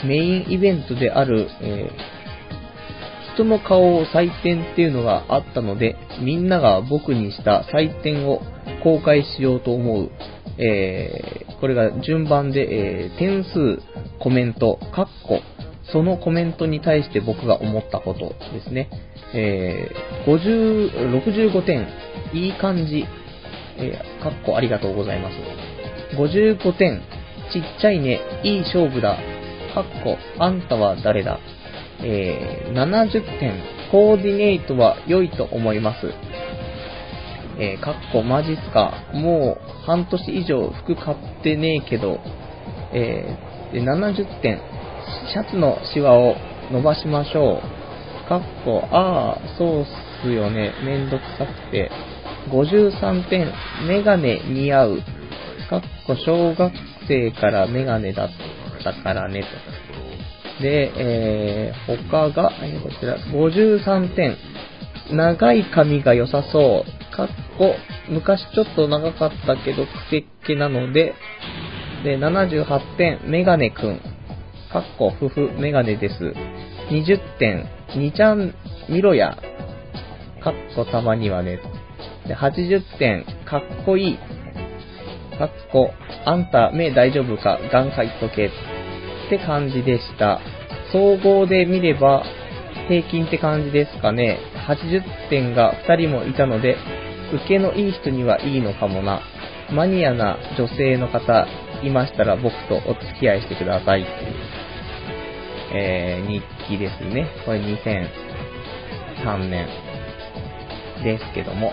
[0.06, 8.40] メインイベントである、えー、人の顔を採点っていうのがあったので、みんなが僕にした採点を
[8.82, 10.10] 公開しようと思う。
[10.56, 13.80] えー、これが順番で、えー、点数、
[14.20, 15.40] コメント、カッコ、
[15.92, 18.88] そのコメントに対して僕が思ったことですね。
[19.34, 21.88] えー、50、65点、
[22.32, 23.04] いい感じ、
[23.78, 25.63] えー、カッコありがとうございます。
[26.16, 27.02] 55点、
[27.52, 29.18] ちっちゃいね、いい勝負だ。
[29.74, 31.38] かっこ、あんたは誰だ？
[32.02, 33.54] えー、70点、
[33.90, 36.12] コーディネートは良いと思います。
[37.58, 38.92] えー、かっこ、マジっすか？
[39.12, 42.18] もう、半年以上服買ってねえけど、
[42.92, 44.60] えー、で70点、
[45.32, 46.36] シャツのシワを
[46.70, 48.28] 伸ばしましょう。
[48.28, 49.84] かっこ、ああ、そうっ
[50.22, 50.72] すよね。
[50.84, 51.90] めんどくさくて。
[52.50, 53.52] 53点、
[53.86, 54.98] メガネ似合う。
[55.68, 56.72] かっこ、小学
[57.08, 58.28] 生からメガネだっ
[58.82, 60.62] たからね、と。
[60.62, 64.36] で、えー、他が、えー、こちら、53点。
[65.12, 67.14] 長い髪が良さそう。
[67.14, 67.74] かっこ、
[68.08, 71.14] 昔ちょっと長かったけど、くせっ気なので、
[72.04, 74.00] で、78点、メガネくん。
[74.72, 76.34] かっこ、ふふ、メガネです。
[76.90, 78.54] 20点、にちゃん、
[78.88, 79.36] みろや。
[80.42, 81.60] かっこ、たまにはね。
[82.26, 84.18] で、80点、かっこいい。
[85.36, 85.90] かっこ、
[86.24, 87.58] あんた、目大丈夫か？
[87.72, 88.46] 眼科行っとけ。
[88.46, 88.50] っ
[89.30, 90.40] て感じでした。
[90.92, 92.24] 総合で見れば、
[92.88, 94.38] 平均って感じですかね。
[94.68, 96.76] 80点が2人もいたので、
[97.32, 99.22] 受けのいい人にはいいのかもな。
[99.72, 101.46] マニアな女性の方
[101.82, 104.06] いましたら僕とお付き合いしてください、
[105.74, 107.26] えー、日記ですね。
[107.46, 109.66] これ2003年
[111.02, 111.72] ですけども。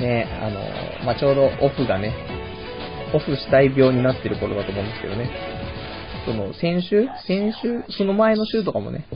[0.00, 2.14] ね、あの、まあ、ちょうどオフがね、
[3.14, 5.30] オフしたい病になってる頃だと思うんですけどね。
[6.26, 7.06] その、先週？
[7.26, 7.84] 先週？
[7.96, 9.06] その前の週とかもね、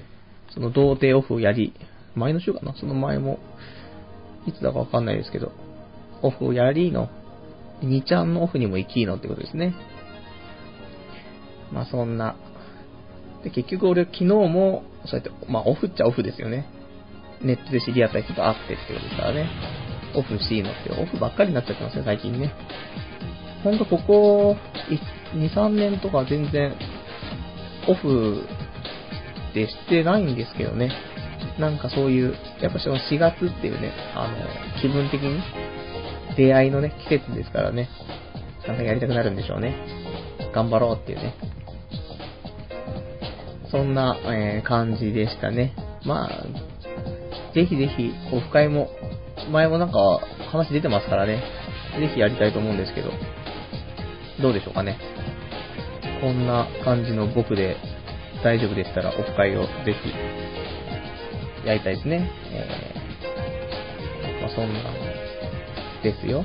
[0.55, 1.75] その童貞オフをやり、
[2.15, 2.75] 前の週かな？
[2.77, 3.39] その前も、
[4.47, 5.53] いつだかわかんないですけど、
[6.23, 7.11] オフをやりの、
[7.83, 9.75] 2ちゃんのオフにも行きのってことですね。
[11.73, 12.37] まあそんな。
[13.43, 16.67] で、結局俺昨日も、そうやって、まあオフっちゃオフですよね。
[17.43, 19.49] ネットで知り合った人と会ってってことですからね。
[20.15, 22.53] オフしていいのって、オフばっかりになっちゃってますね、最近ね。
[23.63, 24.57] ほんとここ、
[25.35, 26.75] 2、3年とか全然、
[27.89, 28.45] オフ
[29.51, 30.93] ってしてないんですけどね。
[31.59, 35.41] なんかそういう、やっぱその4月っていうね、あの、気分的に、
[36.37, 37.89] 出会いのね、季節ですからね、
[38.67, 39.75] なんかやりたくなるんでしょうね。
[40.55, 41.35] 頑張ろうっていうね。
[43.71, 45.75] そんな、えー感じでしたね。
[46.05, 48.89] まあ、ぜひぜひ、オフ会も、
[49.51, 50.21] 前もなんか
[50.51, 51.43] 話出てますからね、
[51.99, 53.11] ぜひやりたいと思うんですけど、
[54.41, 54.99] どうでしょうかね。
[56.21, 57.77] こんな感じの僕で
[58.45, 59.95] 大丈夫でしたら、オフ会をぜ
[61.63, 62.31] ひ、やりたいですね。
[62.53, 64.81] えー、まあ、そんな
[66.03, 66.45] ですよ。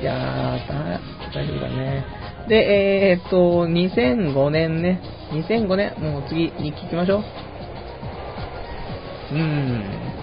[0.00, 2.04] いやー、大丈夫だね。
[2.48, 5.00] で、えーっと、2005年ね。
[5.32, 7.24] 2005年、もう次、日記行きましょう。
[9.32, 10.13] うーん。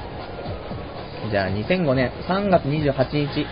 [1.32, 3.46] じゃあ、2005年3月28日、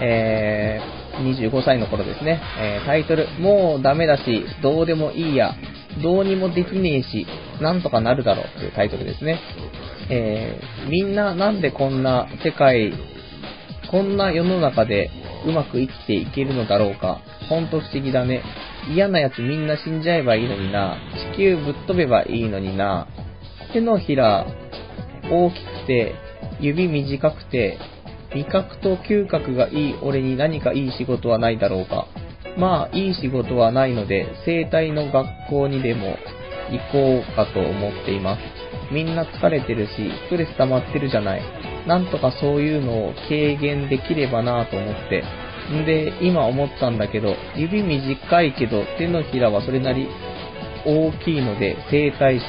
[0.00, 2.40] えー、25歳の頃ですね。
[2.58, 5.54] えータイトル、もうダメだし、どうでもいいや、
[6.02, 7.26] どうにもできねえし、
[7.60, 9.40] なんとかなるだろうというタイトルですね。
[10.10, 12.92] えー、みんななんでこんな世界、
[13.90, 15.10] こんな世の中で
[15.46, 17.20] うまく生きていけるのだろうか。
[17.48, 18.42] ほんと不思議だね。
[18.94, 20.96] 嫌な奴みんな死んじゃえばいいのにな。
[21.34, 23.06] 地球ぶっ飛べばいいのにな。
[23.72, 24.46] 手のひら
[25.30, 26.14] 大きくて、
[26.62, 27.76] 指短くて、
[28.34, 32.06] 味覚と嗅覚がいい俺に何かいい仕事はないだろうか。
[32.56, 36.16] まあ、いい仕事はないので、生体の学校にでも
[36.70, 38.40] 行こうかと思っています。
[38.92, 39.90] みんな疲れてるし、
[40.26, 41.42] ストレス溜まってるじゃない。
[41.86, 45.24] なんとかそういうのを軽減できればなぁと思って。
[45.74, 50.06] んで、今思ったんだけど、指短いけど手のひらはそれなり
[50.86, 52.44] 大きいので生体師。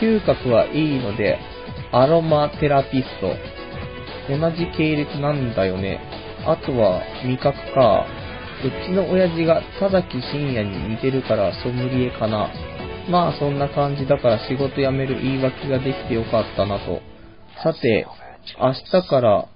[0.00, 1.38] 嗅覚はいいので
[1.96, 3.32] アロマテラピスト。
[4.28, 5.98] 同じ系列なんだよね。
[6.44, 8.04] あとは味覚か。
[8.62, 12.52] うちの親父が田崎真也に似てるからソムリエかな。
[13.08, 17.00] まあそんな感じだから仕事辞める言い訳ができてよかったなと。
[17.64, 18.06] さて、
[18.60, 19.48] 明日から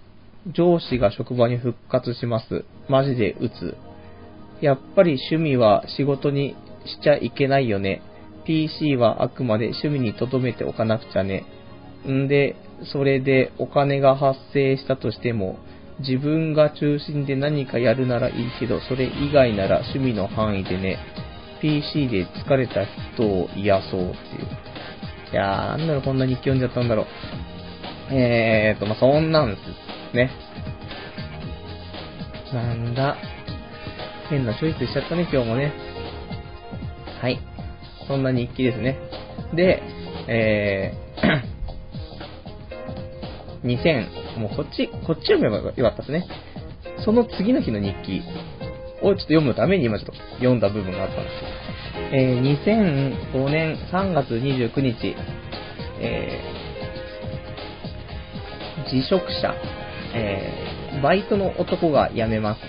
[0.46, 2.64] 上司が職場に復活します。
[2.88, 3.76] マジで打つ。
[4.62, 8.00] やっぱり趣味は仕事にしちゃいけないよね。
[8.46, 11.44] PC はあくまで趣味に留めておかなくちゃね。
[12.08, 12.56] んで、
[12.92, 15.58] それでお金が発生したとしても、
[16.00, 20.98] 自分が中心で何かやるならいいけど、それ以外なら趣味の範囲でね、
[21.60, 24.14] PC で疲れた人を癒そうっていう。
[25.32, 27.06] いやー、なんだろ、こんな日記読んじゃったんだろう。
[28.14, 29.56] えーと、まあ、そんなんで
[30.10, 30.30] すね。
[32.52, 33.16] なんだ。
[34.28, 35.72] 変なチョイスしちゃったね、今日もね。
[37.20, 37.38] はい。
[38.08, 38.98] そんな日記ですね。
[39.54, 39.82] で、
[40.26, 41.59] えー、
[43.64, 46.26] 2000、もうこっち、こっち読めばよかったですね。
[47.04, 48.22] その次の日の日記
[49.02, 51.48] をちょっと読むために今ちょっと読んだ部分があったんですよ。
[52.12, 55.16] えー、2005年3月29日、
[56.00, 59.54] えー、辞職者、
[60.14, 62.60] えー、バイトの男が辞めます。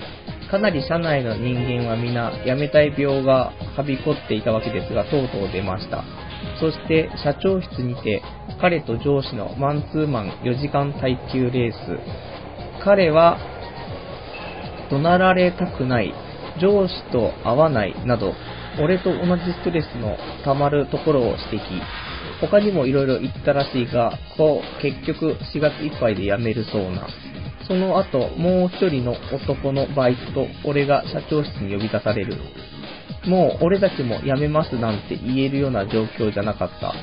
[0.50, 6.04] かなり社内の人間は皆辞めたい病がはびこっていたわけですが、とうとう出ました。
[6.62, 8.22] そして社長室にて
[8.62, 11.76] 彼と上司のマンツーマン4時間耐久レース。
[12.84, 13.39] 彼は
[14.91, 16.14] 怒鳴られたくない、
[16.62, 18.34] 上司と会わないなど、
[18.80, 21.82] 俺と同じストレスの溜まるところを指摘。
[22.41, 27.07] 他にも色々言ったらしいが、こう、結局4月いっぱいで辞めるそうな。
[27.68, 32.36] その後、もう一人の男のバイトと俺が社長室に呼び出される。
[33.26, 36.93] もう俺たちも辞めますなんて言えるような状況じゃなかった。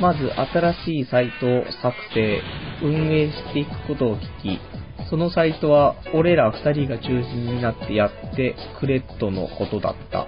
[0.00, 2.42] まず新しいサイトを作成、
[2.82, 4.60] 運営していくことを聞き、
[5.08, 10.26] そのサイトは俺ら二人が中心になってやってくれとのことだった。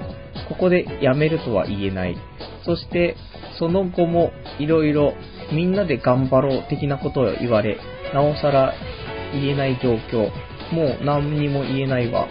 [0.49, 2.17] ここで辞めるとは言えない。
[2.65, 3.17] そして、
[3.59, 5.13] その後も色々
[5.53, 7.79] みんなで頑張ろう的なことを言われ、
[8.13, 8.75] なおさら
[9.33, 10.31] 言えない状況。
[10.73, 12.29] もう何にも言えないわ。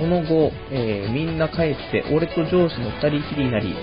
[0.00, 3.74] その後、えーみんな帰って俺と上司の二人きりになり、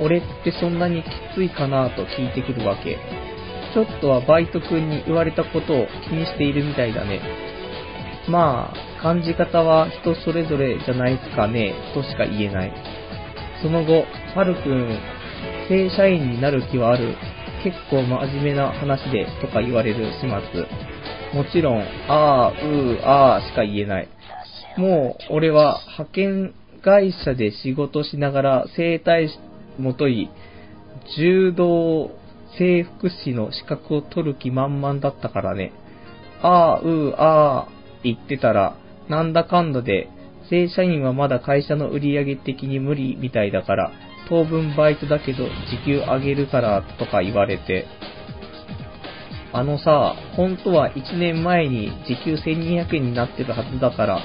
[0.00, 2.96] 俺ってそんなにきついかなと聞いてくるわけ。
[3.74, 7.20] ちょっとはバイト君に言われたことを気にしているみたいだね。
[8.30, 12.72] まあ、感じ方は人それぞれじゃないですかね、としか言えない。
[13.60, 14.04] その後、
[14.34, 14.98] はるくん、
[15.68, 17.14] 正社員になる気はある。
[17.62, 20.66] 結構真面目な話で、とか言われる始末。
[21.34, 24.08] もちろん、あー、うー、あーしか言えない。
[24.78, 29.28] もう、俺は派遣会社で仕事しながら整体
[29.76, 30.30] もとい、
[31.16, 32.10] 柔道
[32.56, 35.72] 整復師の資格を取る気満々だったからね。
[36.42, 38.76] あー、うー、あー、言ってたら、
[39.08, 40.08] なんだかんだで、
[40.48, 43.92] 正社員はまだ会社の売り上げ的に無理みたいだから、
[44.28, 47.86] 当分バイトだけど時給上げるからとか言われて、
[49.52, 54.20] あのさ、本当は1年前に時給1200円になってるはずだから、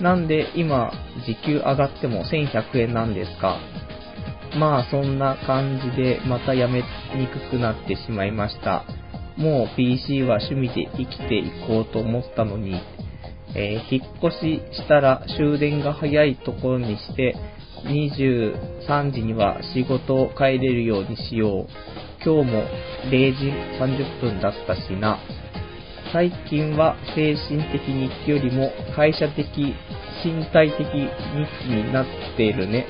[0.00, 0.92] なんで今
[1.26, 3.58] 時給上がっても1100円なんですか？
[4.58, 6.82] まあそんな感じでまたやめ
[7.14, 8.84] にくくなってしまいました。
[9.36, 12.80] もう PC は趣味で生きていこうと思ったのに、
[13.54, 17.36] えー引っ越ししたら終電が早いところにして、
[17.86, 21.66] 23時には仕事を帰れるようにしよう。
[22.22, 22.64] 今日も
[23.10, 25.18] 0時30分だったしな。
[26.12, 29.46] 最近は精神的日記よりも会社的、
[30.24, 31.08] 身体的日
[31.62, 32.06] 記になっ
[32.36, 32.86] ているね。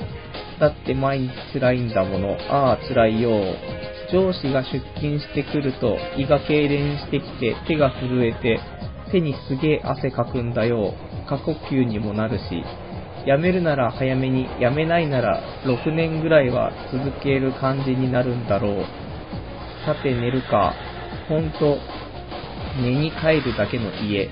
[0.59, 2.37] だって毎日辛いんだもの。
[2.49, 3.29] ああ、辛いよ。
[4.11, 8.59] 上司が出勤してくると胃が痙攣してきて手が震えて
[9.11, 10.93] 手にすげえ汗かくんだよ。
[11.27, 12.63] 過呼吸にもなるし。
[13.25, 18.85] 辞めるなら早めに、辞めないなら6年ぐらいは続ける感じになるんだろう。
[19.85, 20.73] さて寝るか。
[21.29, 21.77] ほんと、
[22.81, 24.29] 寝に帰るだけの家。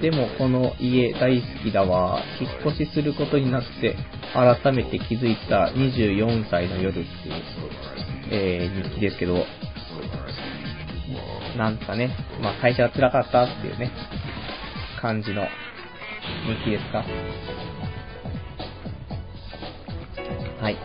[0.00, 2.22] でもこの家大好きだわ。
[2.40, 3.96] 引っ越しすることになって
[4.32, 7.06] 改めて気づいた24歳の夜っていう、
[8.30, 9.44] えー日記ですけど、
[11.56, 13.90] なんかね、まあ会社が辛かったっていうね、
[15.00, 17.04] 感じの日記ですか？
[20.62, 20.76] はい。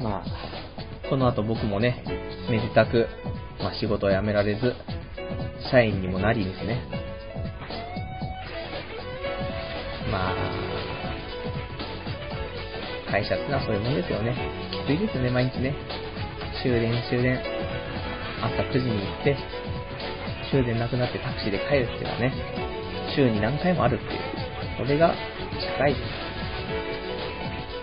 [0.00, 2.04] まあ、この後僕もね、
[2.50, 3.08] めでたく、
[3.60, 4.74] まあ仕事を辞められず、
[5.70, 6.80] 社員にもなりですね。
[10.10, 10.34] まあ、
[13.10, 14.34] 会社ってのはそういうもんですよね。
[14.70, 15.74] きついですね、毎日ね。
[16.62, 17.38] 終電終電、
[18.40, 19.36] 朝9時に行って、
[20.50, 22.32] 終電なくなってタクシーで帰るっていうのはね、
[23.14, 24.20] 週に何回もあるっていう。
[24.78, 25.14] それが
[25.60, 26.00] 社会人。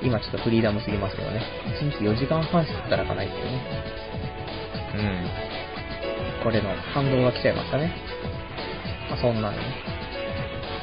[0.02, 1.42] 今ちょっとフリーダムすぎますけどね。
[1.82, 3.62] 1日4時間半しか働かないっていうね。
[4.96, 5.55] うん。
[6.46, 7.92] これの反動が来ちゃいましたね。
[9.10, 9.58] まあ、そんなのね。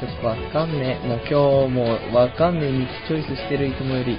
[0.01, 1.07] よくわかんねえ。
[1.07, 4.17] もう今日もわかんねえ日記チョイスしてるいつもより。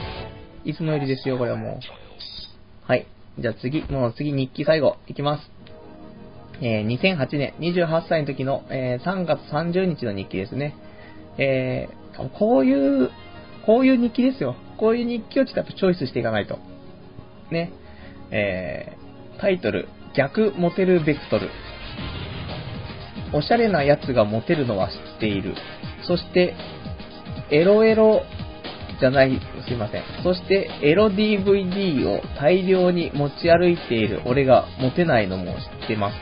[0.65, 2.91] いつもよりですよ、これはもう。
[2.91, 3.07] はい。
[3.39, 5.51] じゃあ次、もう次日記最後、いきます。
[6.63, 10.75] えー2008年28歳の時の、えー3月30日の日記ですね。
[11.37, 13.11] えーこういう、
[13.67, 14.57] こういう日記ですよ。
[14.79, 16.59] こういう日記をちょっとチョイスしていかないと。
[17.51, 17.71] ね。
[18.31, 21.51] えータイトル、逆モテるベクトル。
[23.33, 25.55] おしゃれなやつがモテるのは知っている。
[26.07, 26.55] そして、
[27.51, 28.23] エロエロ
[29.01, 30.03] じゃない、すいません。
[30.23, 36.15] そして、エロ DVD を大量に持ち歩いている俺がモテないのも知ってます。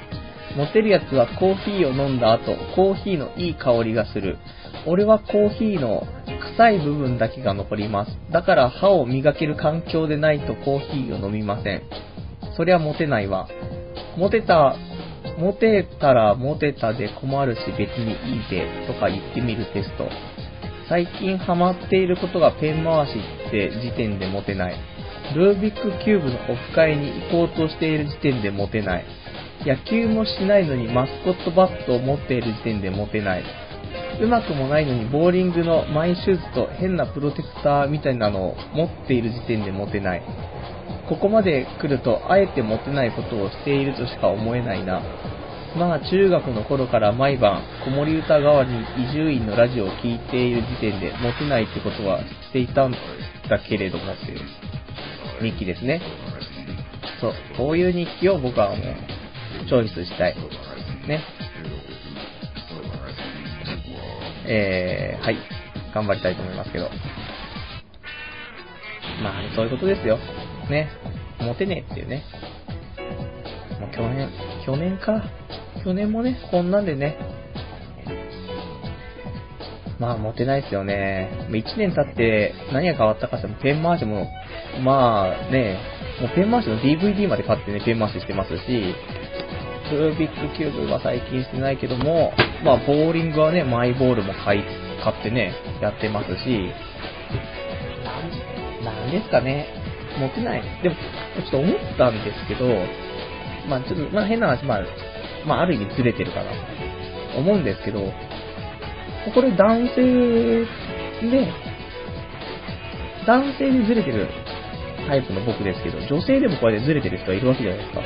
[0.57, 4.39] モテるやつはコーヒーを飲んだ後、コーヒーのいい香りがする。
[4.87, 6.07] 俺はコーヒーの
[6.57, 8.19] 臭い部分だけが残ります。
[8.31, 11.83] だから歯を磨ける環境でないとコーヒーを飲みません。
[12.57, 13.49] そりゃモテないわ。
[14.17, 14.77] モテた、
[15.39, 20.09] モテたらモテたで困るし別にいいぜとか言ってみるテスト。
[20.89, 23.13] 最近ハマっていることがペン回し
[23.49, 24.77] って時点でモテない。
[25.35, 29.05] ルービックキューブのオフ会に行こうとしている時点でモテない。
[29.65, 33.45] 野球もしないのにマスコットバットを持っている時点でモテない。
[34.21, 40.23] うまくもないのにボーリングのマイシューズと変なプロテクターみたいなのを持っている時点でモテない。
[41.13, 45.03] ここまで来るとあえてモテないことをしているとしか思えないな。
[45.77, 52.99] まあ中学の頃から毎晩子守歌代わりに伊集院のラジオを聴いている時点でモテないってことは知っていたんだ
[53.59, 56.01] けれどもっていう日記ですね。
[57.21, 58.79] そう、こういう日記を僕はもう
[59.69, 60.37] チョイスしたい。
[61.07, 61.21] ね。
[64.47, 65.37] えー、はい。
[65.95, 66.89] 頑張りたいと思いますけど。
[69.23, 70.19] まあ、そういうことですよ。
[70.73, 70.91] ね。
[71.41, 72.25] モテねえっていうね。
[73.81, 74.29] もう去年、
[74.67, 75.23] 去年か。
[75.85, 77.17] 去年もね、こんなんでね。
[79.99, 81.47] まあ、モテないですよね。
[81.51, 84.27] 1年経って何が変わったかってペン回しも、
[84.83, 85.79] まあね、
[86.21, 88.95] もうペン回しの DVD まで買ってね、ペン回ししてますし、
[89.93, 92.33] ルービックキューブは最近してないけども、
[92.65, 94.65] まあ、ボーリングはね、マイボールも買い、
[95.05, 96.73] 買ってね、やってますし、
[98.83, 99.82] なん、なんですかね、
[100.19, 100.63] モテない。
[100.83, 102.67] でも、ちょっと思ったんですけど、
[103.69, 104.83] まあ、ちょっと、まあ、変な話、まあ、
[105.47, 106.51] まあ、ある意味ずれてるかな
[107.39, 108.01] 思うんですけど、
[109.35, 110.67] これ男性
[111.31, 111.53] で、
[113.27, 114.29] 男性でずれてる
[115.07, 118.03] タイプの僕ですけど、女性でもこうやってずれてる人はいるわけじゃないですか。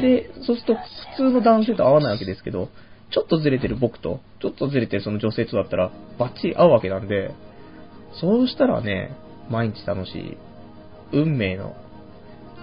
[0.00, 2.68] で、そうすると普通の男性と合わないわけですけど、
[3.10, 7.32] ちょっとずれてる僕と、ちょっとずれてるその女性とだったら、バッチリ合うわけなんで、
[8.20, 9.12] そうしたらね、
[9.50, 10.36] 毎日楽しい、
[11.12, 11.74] 運命の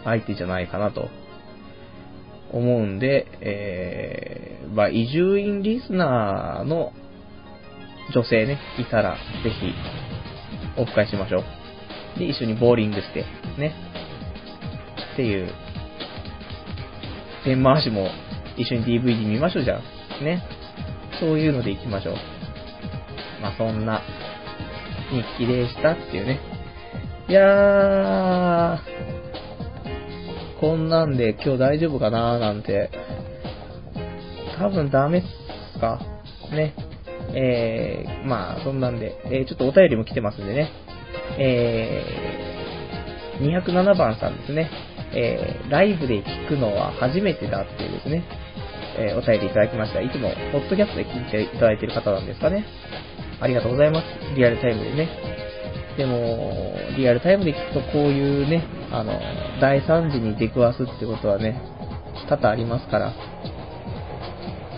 [0.03, 1.09] 相手じゃないかなと
[2.51, 6.93] 思うんで、えー、まあ、移住院リスナーの
[8.13, 9.73] 女性ね、いたら、ぜひ、
[10.77, 11.39] オフ会しましょ
[12.15, 12.19] う。
[12.19, 13.25] で、一緒にボーリングして、
[13.57, 13.73] ね。
[15.13, 15.51] っていう、
[17.43, 18.09] ペン回しも
[18.57, 20.23] 一緒に DVD 見ましょうじゃん。
[20.23, 20.43] ね。
[21.19, 22.15] そういうので行きましょう。
[23.41, 24.01] まあ、そんな、
[25.11, 26.54] 日記でしたっていうね。
[27.27, 28.79] いやー、
[30.59, 32.91] こんなんで今日大丈夫かなーなんて、
[34.59, 35.21] 多分ダメっ
[35.73, 35.99] すか？
[36.51, 36.75] ね。
[37.33, 40.69] えー、まあ、そんなんで、えー、ちょっとお便りも来てますんでね。
[41.39, 44.69] えー、207番さんですね。
[45.15, 48.23] えー、ライブで聞くのは初めてだっていうですね、
[48.99, 50.01] えー、お便りいただきました。
[50.01, 52.65] いつも、ポッドキャストで聞いていただいてる方なんですかね。
[53.41, 54.05] ありがとうございます。
[54.37, 55.44] リアルタイムでね。
[55.97, 59.13] でも、リアルタイムで聞くとこういうね、あの、
[59.61, 61.61] 大惨事に出くわすってことはね、
[62.27, 63.13] 多々ありますから、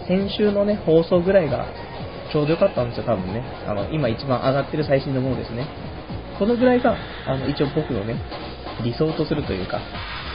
[0.07, 1.65] 先週のね、放送ぐらいが
[2.31, 3.43] ちょうどよかったんですよ、多分ね。
[3.67, 5.67] あの、今一番上がってる最新のものですね。
[6.37, 6.95] このぐらいが、
[7.25, 8.15] あの、一応僕のね、
[8.83, 9.79] 理想とするというか、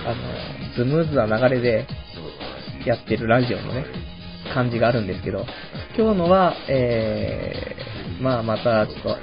[0.04, 1.86] あの、スムーズな流れで
[2.84, 3.84] やってるラジオのね、
[4.52, 5.46] 感じがあるんですけど、
[5.96, 9.16] 今日のは、えー、まあまたちょっと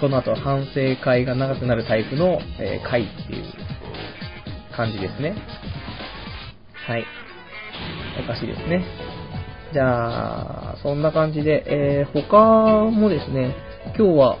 [0.00, 3.44] この後反省会が長くなるタイプの、えー、会っていう
[4.76, 5.34] 感じですね。
[6.86, 7.04] はい。
[8.22, 8.84] おかしいですね。
[9.72, 13.54] じゃあ、そんな感じで、えー、他もですね、
[13.98, 14.38] 今日は、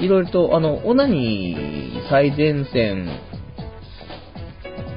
[0.00, 3.08] いろいろと、あの、オナニー最前線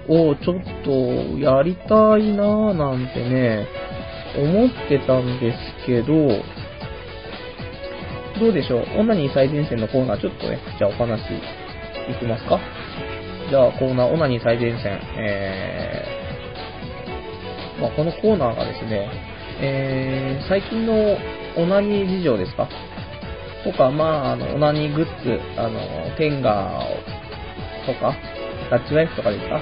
[0.09, 0.91] をちょっと
[1.37, 3.67] やりたいなぁなんてね、
[4.37, 6.13] 思ってたんですけど、
[8.39, 8.85] どうでしょう？
[8.99, 11.41] オナニ最前線のコーナー、ちょっとね、じゃあお話い
[12.19, 12.59] きますか？
[13.49, 19.09] じゃあコーナー、オナニ最前線、えー、まあ、このコーナーがですね、
[19.59, 21.17] えー、最近の
[21.57, 22.69] オナニー事情ですか？
[23.63, 25.79] とか、まあ、あの、オナニーグッズ、あの、
[26.17, 28.15] テンガーとか、
[28.69, 29.61] タッチワイフとかですか？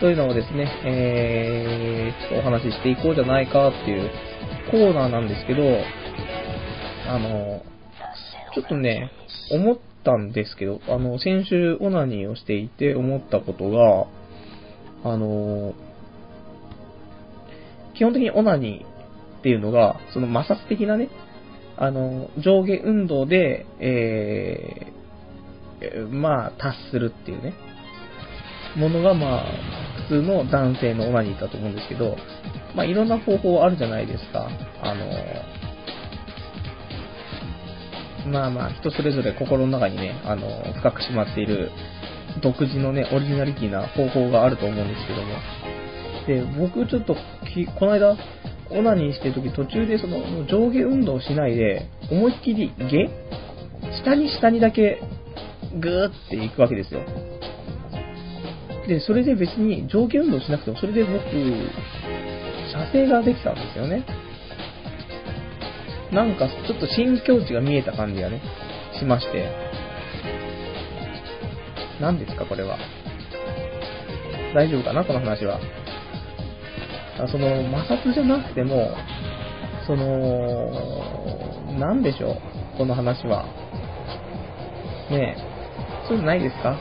[0.00, 4.10] そういうのをですね、えー、ちょっとお話ししていこうじゃないかっていう
[4.70, 5.62] コーナーなんですけど、
[7.08, 7.62] あの、
[8.54, 9.10] ちょっとね、
[9.50, 14.06] 思ったんですけど、あの、先週オナニーをしていて思ったことが、
[15.04, 15.74] あの、
[17.94, 21.08] 基本的にオナニーっていうのが、その摩擦的なね、
[21.76, 27.54] あの、上下運動で、えー、まあ、達するっていうね、
[28.76, 29.46] ものが、まあ、
[30.08, 32.16] 普通の男性のオナニーだと思うんですけど、
[32.74, 34.48] まあ、いろんな方法あるじゃないですか。
[34.82, 35.04] あの、
[38.26, 41.70] まあまあ、人それぞれ心の中にね、あの、深くしまっている
[42.42, 45.38] 独自のね、オリジナリティな方法があると思うんですけども。
[46.26, 47.16] で、僕ちょっと
[47.52, 48.16] き、この間、
[48.70, 53.10] オナニーしてる時途中でその上下運動しないで、思いっきり下
[54.04, 55.02] 下に下にだけ
[55.78, 57.00] グーっていくわけですよ。
[58.88, 61.20] で、それで別に上下運動しなくても、それで僕、
[62.72, 64.04] 射精ができたんですよね。
[66.12, 68.42] なんかちょっと新境地が見えた感じがね、
[68.98, 69.50] しまして。
[72.00, 72.76] 何ですか、これは。
[74.54, 75.58] 大丈夫かな、この話は。
[77.30, 78.94] その摩擦じゃなくても、
[79.86, 80.70] その、
[81.78, 82.36] なんでしょう、
[82.78, 83.46] この話は。
[85.10, 86.76] ねえ、そういうのないですか？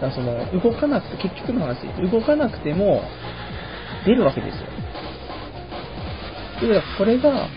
[0.00, 3.02] だその、動かなくて、結局の話、動かなくても、
[4.04, 4.66] 出るわけですよ。
[6.58, 7.48] というこれが、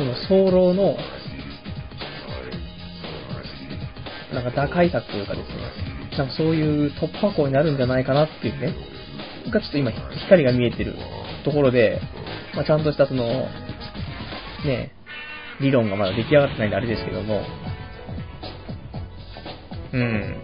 [0.00, 0.96] その、早漏の、
[4.32, 8.74] なんか打開策というかですね、なんかそういう突破口になるんじゃないかなっていうね、
[9.50, 10.94] がちょっと今、光が見えてる
[11.44, 12.00] ところで、
[12.54, 13.24] まあ、ちゃんとしたその、
[14.64, 14.92] ね、
[15.60, 17.42] 理論がまだ出来上がってないんであれですけども、
[19.92, 20.36] うん。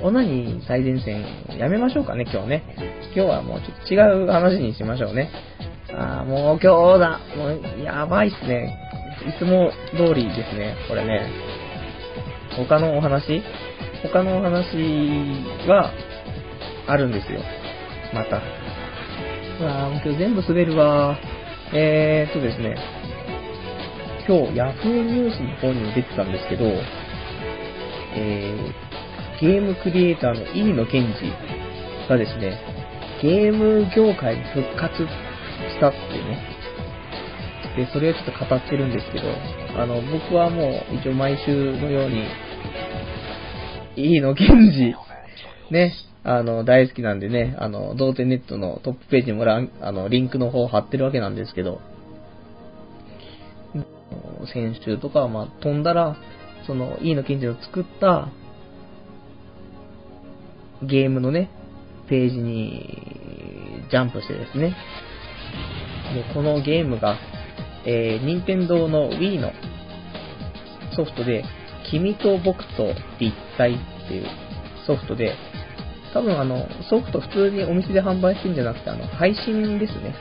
[0.00, 1.26] オナニー最前線
[1.58, 2.62] やめましょうかね、今日ね。
[3.14, 5.30] 今日はもうちょっと違う話にしましょうね。
[6.00, 7.18] あーもう今日だ。
[7.36, 8.78] もうやばいっすね。
[9.26, 11.28] いつも通りですね、これね。
[12.56, 13.42] 他のお話？
[14.04, 14.76] 他のお話
[15.66, 15.92] は
[16.86, 17.40] あるんですよ。
[18.14, 18.36] また。
[18.36, 21.18] うわー今日全部滑るわ
[21.74, 22.76] えーっとですね。
[24.28, 26.64] 今日 Yahoo ニュースの方にも出てたんですけど、
[28.14, 32.60] えー、ゲームクリエイターの飯野健二がですね、
[33.20, 35.06] ゲーム業界に復活
[35.68, 36.58] したっていうね。
[37.76, 39.24] で、それをちょっと語ってるんですけど、
[39.80, 42.24] あの、僕はもう一応毎週のように、
[43.96, 44.94] 飯野健二、
[45.70, 45.92] ね、
[46.24, 51.80] あの、大好きなんでね、あの、童貞ネットのトップページにもランあの、リンクの方を貼ってるわけなんですけど、
[54.52, 56.16] 先週とかはまあ飛んだら、
[56.66, 58.28] その、飯野健二の作った
[60.82, 61.50] ゲームのね、
[62.08, 64.74] ページにジャンプしてですね、
[66.14, 67.18] で、このゲームが、
[67.84, 69.52] えー、任天堂の Wii の
[70.96, 71.44] ソフトで、
[71.90, 74.26] 君と僕と立体っていう
[74.86, 75.34] ソフトで、
[76.12, 80.14] 多分あの、ソフト普通にお店で販売してるんじゃなくて、あの、配信ですね。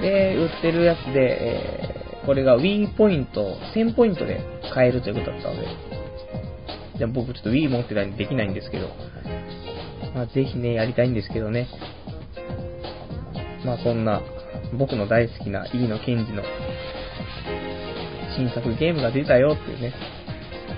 [0.00, 4.40] で、売ってるやつで、えー、これが Wii ポイント、1000ポイントで
[4.72, 5.66] 買えるということだったので、
[6.98, 8.88] じゃあ僕ちょっと Wii 持ってないんでできないんですけど、
[10.14, 11.68] まあ、ぜひね、やりたいんですけどね。
[13.64, 14.22] まあそんな、
[14.74, 16.42] 僕の大好きな飯野健二の
[18.36, 19.92] 新作ゲームが出たよっていうね、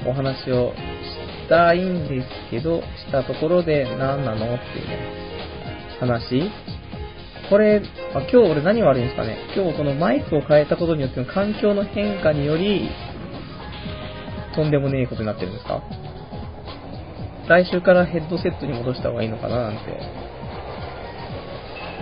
[0.06, 0.72] お話を
[1.44, 4.98] したいんですけど、したところで何なのっていうね、
[5.98, 6.50] 話。
[7.50, 7.82] これ、
[8.14, 9.36] あ今日俺何悪いんですかね。
[9.56, 12.88] 今日このマイクを変えたことによっての環境の変化により、
[14.54, 15.82] とんでもねえことになってるんですか。
[17.48, 20.19] 来週からヘッドセットに戻した方がいいのかななんて、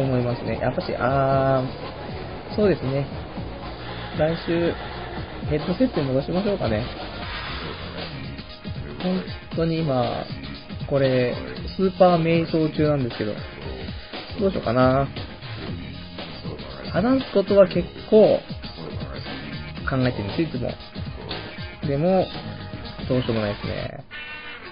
[0.02, 0.58] 思いますね。
[0.60, 3.06] やっぱし、あー、そうですね。
[4.18, 4.72] 来週、
[5.48, 6.84] ヘッドセットに戻しましょうかね。
[9.02, 9.22] 本
[9.56, 10.24] 当に今、
[10.88, 11.34] これ、
[11.76, 13.32] スーパー瞑想中なんですけど、
[14.40, 15.08] どうしようかな。
[16.92, 18.40] 話すことは結構
[19.88, 20.70] 考えてるんです、いつも。
[21.86, 22.26] でも、
[23.08, 24.04] どうしようもないですね。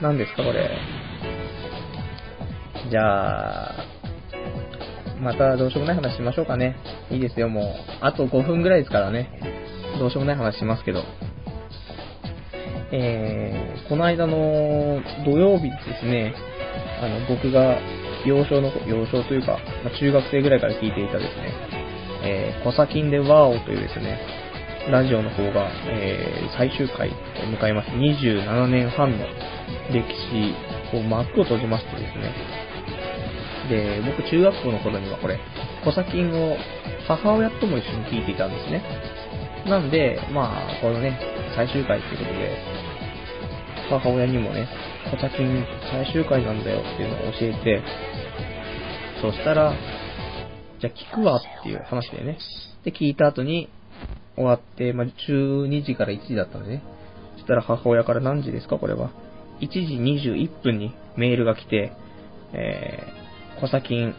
[0.03, 0.71] 何ですか、これ。
[2.91, 3.96] じゃあ、
[5.21, 6.77] またどうしようもない話しましょうかね。
[7.11, 7.65] いいですよ、もう。
[8.01, 9.31] あと5分ぐらいですからね。
[9.99, 11.03] どうしようもない話しますけど。
[12.93, 16.35] えー、この間の土曜日ですね、
[17.03, 17.79] あの、僕が
[18.25, 21.53] 幼少の、幼少というか、まあ、中学生ぐらいから聞いていたですね、
[22.23, 24.21] えー、コサキンでワオというですね、
[24.91, 27.13] ラジオの方が、えー、最終回を
[27.51, 29.27] 迎えまして、27年半の
[29.91, 32.33] 歴史を幕を閉じましてですね。
[33.69, 35.39] で、僕中学校の頃にはこれ、
[35.85, 36.57] コサキンを
[37.07, 38.83] 母親とも一緒に聞いていたんですね。
[39.67, 41.19] なんで、まあ、このね、
[41.55, 42.57] 最終回っていうことで、
[43.89, 44.69] 母親にもね、
[45.11, 47.83] コサキン最終回なんだよっていうのを教えて、
[49.21, 49.75] そしたら、
[50.81, 52.39] じゃあ聞くわっていう話でね。
[52.85, 53.69] で、聞いた後に
[54.37, 56.83] 終わって、まあ、12時から1時だったんでね。
[57.37, 59.11] そしたら母親から何時ですかこれは。
[59.61, 59.79] 1時
[60.37, 61.93] 21分にメールが来て、
[62.53, 63.26] えー、
[63.61, 64.15] コサキン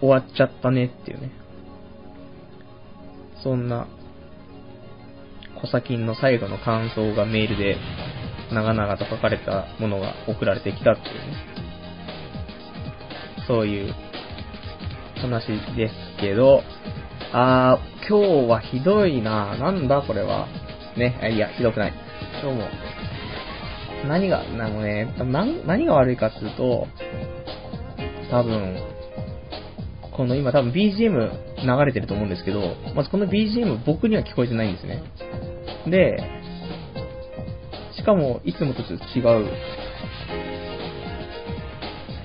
[0.00, 1.30] 終わっちゃったねっていうね。
[3.42, 3.86] そんな、
[5.60, 7.76] コサキンの最後の感想がメールで
[8.52, 11.60] 長々と書かれたものが送られてきたっていうね。
[13.46, 13.94] そういう
[15.20, 16.62] 話ですけど、
[17.32, 20.48] あー、今日はひどいななんだこれは。
[20.96, 21.92] ね、いや、ひどくない。
[22.42, 22.68] 今日も、
[24.08, 26.88] 何が、なのね、何何が悪いかっていうと、
[28.30, 28.78] 多分、
[30.12, 31.30] この今多分 BGM
[31.62, 35.02] 流れてると思うんですけど、まずこの BGM 僕には聞こえてないんですね。
[35.86, 36.22] で、
[37.96, 39.46] しかもいつもとちょっと違う。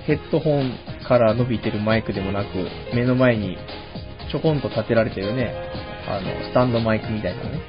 [0.06, 0.72] ヘッドホン
[1.08, 2.48] から伸びてるマイクでもなく、
[2.94, 3.58] 目の前に
[4.30, 5.52] ちょこんと立てられてるね、
[6.08, 7.60] あの、スタンドマイクみたいなね、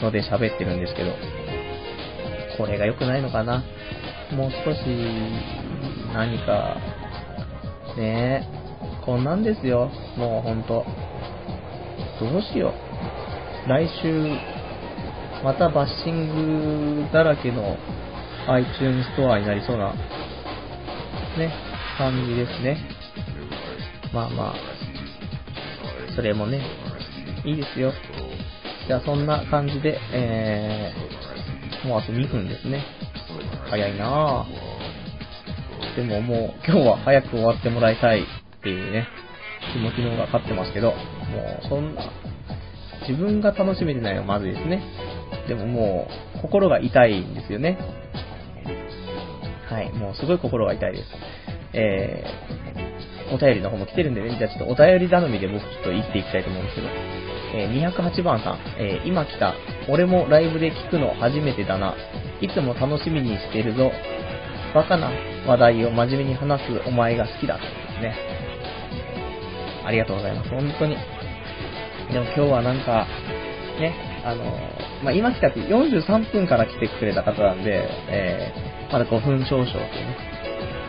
[0.00, 1.12] ので喋ってるんですけど、
[2.56, 3.64] これが良くないのかな？
[4.32, 4.78] もう少し、
[6.12, 6.76] 何か、
[7.98, 10.86] ねえ、こんなんですよ、もうほんと。
[12.20, 12.72] どうしよ
[13.66, 13.68] う。
[13.68, 14.28] 来週、
[15.42, 17.76] またバッシングだらけの
[18.46, 19.92] iTunes ストアになりそうな、
[21.36, 21.52] ね、
[21.98, 22.78] 感じですね。
[24.14, 24.54] まあまあ、
[26.14, 26.62] それもね、
[27.44, 27.92] いいですよ。
[28.86, 32.84] じゃあそんな感じで、えー、もうあと2分ですね。
[33.68, 34.57] 早いなぁ。
[35.98, 39.08] でももう今日は早く終わってもらいたいっていうね、
[39.72, 42.02] 気持ちの方が勝ってますけど、もうそんな、
[43.08, 44.80] 自分が楽しめてないのはまずいですね。
[45.48, 47.78] でももう、心が痛いんですよね。
[49.68, 51.04] はい、もうすごい心が痛いです。
[51.72, 56.88] えー、お便りの方も来てるんでね、じゃあちょっとお便り頼みで僕ちょっと言っていきたいと思うんですけど、
[57.56, 59.52] えー、208番さん、えー、今来た、
[59.88, 61.96] 俺もライブで聞くの初めてだな。
[62.40, 63.90] いつも楽しみにしてるぞ。
[64.74, 65.10] バカな
[65.46, 67.56] 話題を真面目に話すお前が好きだ。
[67.56, 67.62] で
[67.96, 68.14] すね。
[69.84, 70.50] ありがとうございます。
[70.50, 70.96] 本当に。
[72.12, 73.06] でも今日はなんか、
[73.80, 73.94] ね、
[74.24, 74.44] あの
[75.04, 80.16] まあ、今来たって43分から来てくれた方なんで、えー、まだ5分少々っていうね、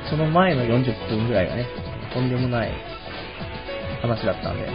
[0.09, 1.67] その前の40分ぐらいがね、
[2.13, 2.71] とんでもない
[4.01, 4.67] 話だったんで、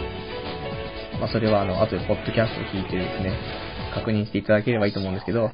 [1.19, 3.37] まあ、それはあの、後でポッドキャストを聞いてですね、
[3.93, 5.51] 確認していただければいいと思うんですけど、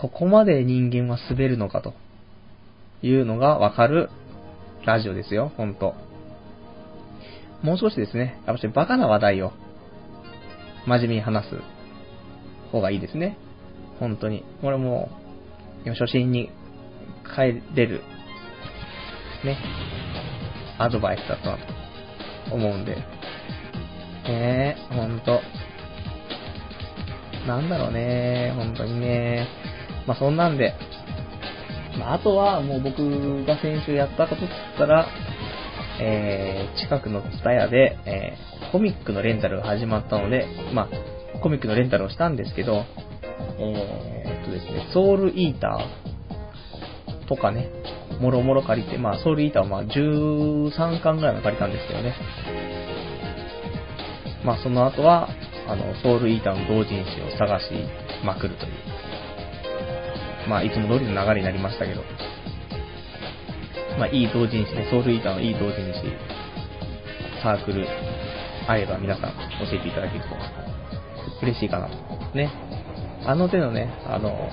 [0.00, 1.94] ここまで人間は滑るのかと
[3.02, 4.08] いうのがわかる
[4.84, 5.94] ラジオですよ、ほんと。
[7.62, 9.52] もう少しですね、やっぱりバカな話題を
[10.86, 11.56] 真面目に話す
[12.72, 13.36] 方がいいですね。
[14.00, 14.44] 本当に。
[14.60, 15.10] これも
[15.86, 16.50] う、初心に
[17.24, 18.02] 帰れる、
[19.44, 19.58] ね、
[20.78, 22.96] アドバイスだと思うんで。
[22.96, 25.40] ねえ、ほんと。
[27.46, 29.48] なんだろうね、本当にね。
[30.06, 30.74] まあ、そんなんで、
[31.98, 35.06] まあ、あとはもう僕が先週やったことっつったら、
[36.00, 40.88] えー、近くのツタヤで、えー、コミックのレンタルが始まったので、ま
[41.34, 42.84] あ、コミックのレンタルをしたんですけど、
[43.58, 47.70] えー、っとですね、ソウルイーターとかね、
[48.20, 52.14] もろもろ借りて、まあ、ソウルイーターはまあ13巻ぐらいの借りたんですけどね。
[54.44, 55.28] まあ、その後は、
[55.68, 57.66] あの、ソウルイーターの同人誌を探し
[58.24, 58.72] まくるという。
[60.48, 62.02] まあ、いつも通りの流れになりましたけど。
[63.98, 66.02] まあ、いい同人誌ね、ソウルイーターのいい同人誌、
[67.42, 67.86] サークル、
[68.66, 70.28] あれば皆さん教えていただけると
[71.42, 71.94] 嬉しいかなと。
[72.36, 72.50] ね。
[73.24, 74.48] あの手のね、あの、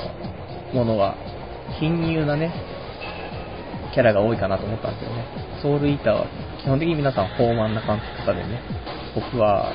[0.73, 1.15] ものは、
[1.79, 2.53] 貧乳なね、
[3.93, 5.25] キャラが多いかなと思ったんですよね。
[5.61, 6.27] ソウルイーターは
[6.61, 8.61] 基本的に皆さん豊満な感覚でね、
[9.15, 9.73] 僕は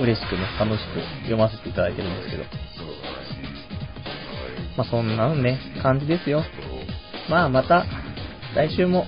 [0.00, 2.44] 嬉しくね、楽しく読ませていただいてるんですけど。
[4.76, 6.42] まあそんなのね、感じですよ。
[7.28, 7.84] まあまた、
[8.54, 9.04] 来週も、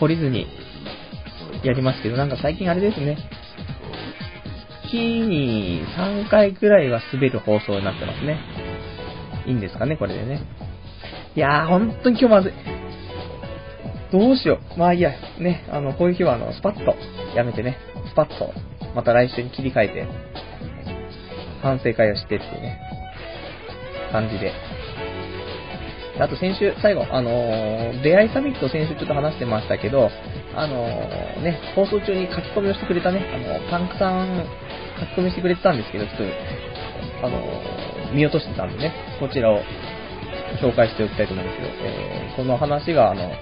[0.00, 0.46] 懲りずに、
[1.62, 3.16] やりますけど、なんか最近あれですね。
[4.84, 8.38] 月に3回くらいは滑る放送になってますね。
[9.46, 10.42] いいんですかね、これでね。
[11.34, 12.52] いやー、ほんとに今日まずい。
[14.12, 14.78] どうしよう。
[14.78, 15.10] まあいいや、
[15.40, 16.94] ね、あの、こういう日はあの、スパッと
[17.34, 17.78] やめてね、
[18.08, 18.52] スパッと、
[18.94, 20.06] また来週に切り替えて、
[21.62, 22.78] 反省会をしてってね、
[24.14, 24.54] 感じで。
[26.20, 30.08] あと先週、最後、あのー、出会いサミット先週ちょっと話してましたけど、
[30.54, 34.46] あのー、ね、放送中に書き込みをしてくれたね、あの、パンクさん
[35.00, 36.16] 書き込みしてくれてたんですけど、ちょっ
[37.20, 39.58] と、あの、見落としてたんでね、こちらを
[40.62, 43.32] 紹介しておきたいと思うんですけど、えー、この話が、あの、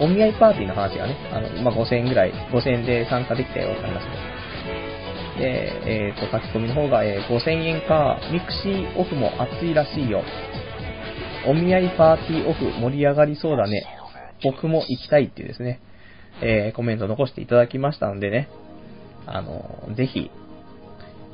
[0.00, 4.19] お見合いパーティーの話がね、あの、まあ、5000円ぐらい、5000円で参加できたよって話で。
[5.40, 10.22] で、えっ、ー、と、書き込みの方が、えー、5000円か、ミクシーオフも熱いらしいよ。
[11.46, 13.86] お見合いパーティーオフ盛り上がりそうだね。
[14.44, 15.80] 僕も行きたいっていうですね、
[16.42, 18.50] えー、コメント残していただきましたんでね、
[19.26, 20.30] あの、ぜひ、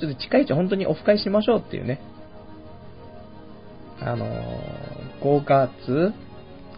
[0.01, 2.01] ちょっと近いうち本当にオフ会しましょうっていうね、
[4.01, 4.27] あの、
[5.23, 6.13] 5月、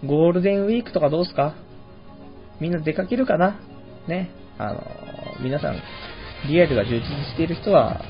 [0.07, 1.55] ゴールデンウィークとかどうすか？
[2.61, 3.61] みんな出かけるかな？
[4.07, 4.31] ね。
[4.57, 4.83] あの、
[5.41, 5.81] 皆さん、
[6.47, 8.01] リアルが充実している人は、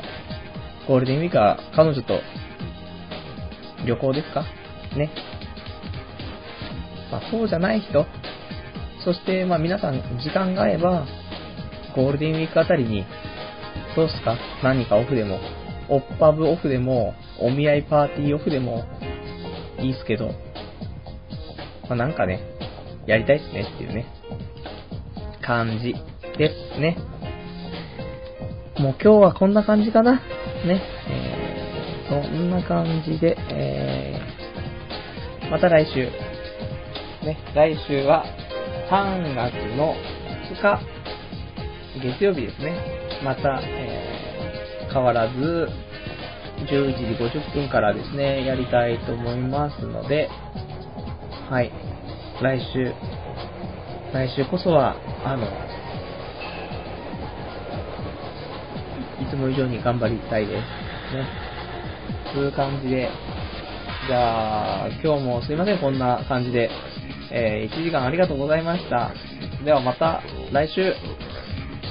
[0.87, 2.21] ゴールデンウィークは彼女と
[3.87, 4.45] 旅行ですか？
[4.97, 5.11] ね。
[7.11, 8.07] まあ、そうじゃない人、
[9.05, 11.07] そしてまあ皆さん時間が合えば、
[11.97, 13.07] ゴールデンウィークあたりに、
[13.97, 14.37] どうすか？
[14.63, 15.41] 何かオフでも、
[15.89, 18.85] オッパブオフでも、お見合いパーティーオフでも、
[19.81, 20.29] いいっすけど、
[21.89, 22.41] まあ、なんかね、
[23.07, 24.07] やりたいっすねっていうね、
[25.41, 25.95] 感じ
[26.37, 26.99] ですね。
[28.79, 30.13] もう今日はこんな感じかな。
[30.13, 30.21] ね。
[31.09, 36.05] えー、そんな感じで、えー、また来週。
[37.27, 38.25] ね、来週は
[38.89, 39.97] 3月の
[40.53, 40.81] 2日、
[42.01, 42.73] 月曜日ですね。
[43.25, 45.69] また、えー、変わらず、
[46.67, 50.31] 11時50分からですね、やりたいと思いますので、
[51.51, 51.73] はい。
[52.41, 52.93] 来週、
[54.13, 55.68] 来週こそは、あの、
[59.31, 61.15] つも以上に頑張りたいです。
[61.15, 61.27] ね。
[62.35, 63.09] そういう感じで、
[64.07, 66.71] じゃあ、今日もすいません、こんな感じで。
[67.31, 69.13] えー、1時間ありがとうございました。
[69.65, 70.23] ではまた
[70.53, 70.95] 来週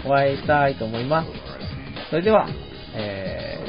[0.06, 1.30] お会いしたいと思います。
[2.10, 2.48] それでは、
[2.96, 3.60] え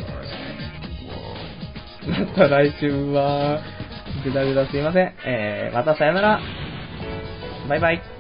[2.03, 3.61] ー、 また来週は、
[4.25, 5.14] ぐだぐだすいません。
[5.27, 6.41] えー、またさよなら。
[7.69, 8.18] バイバイ。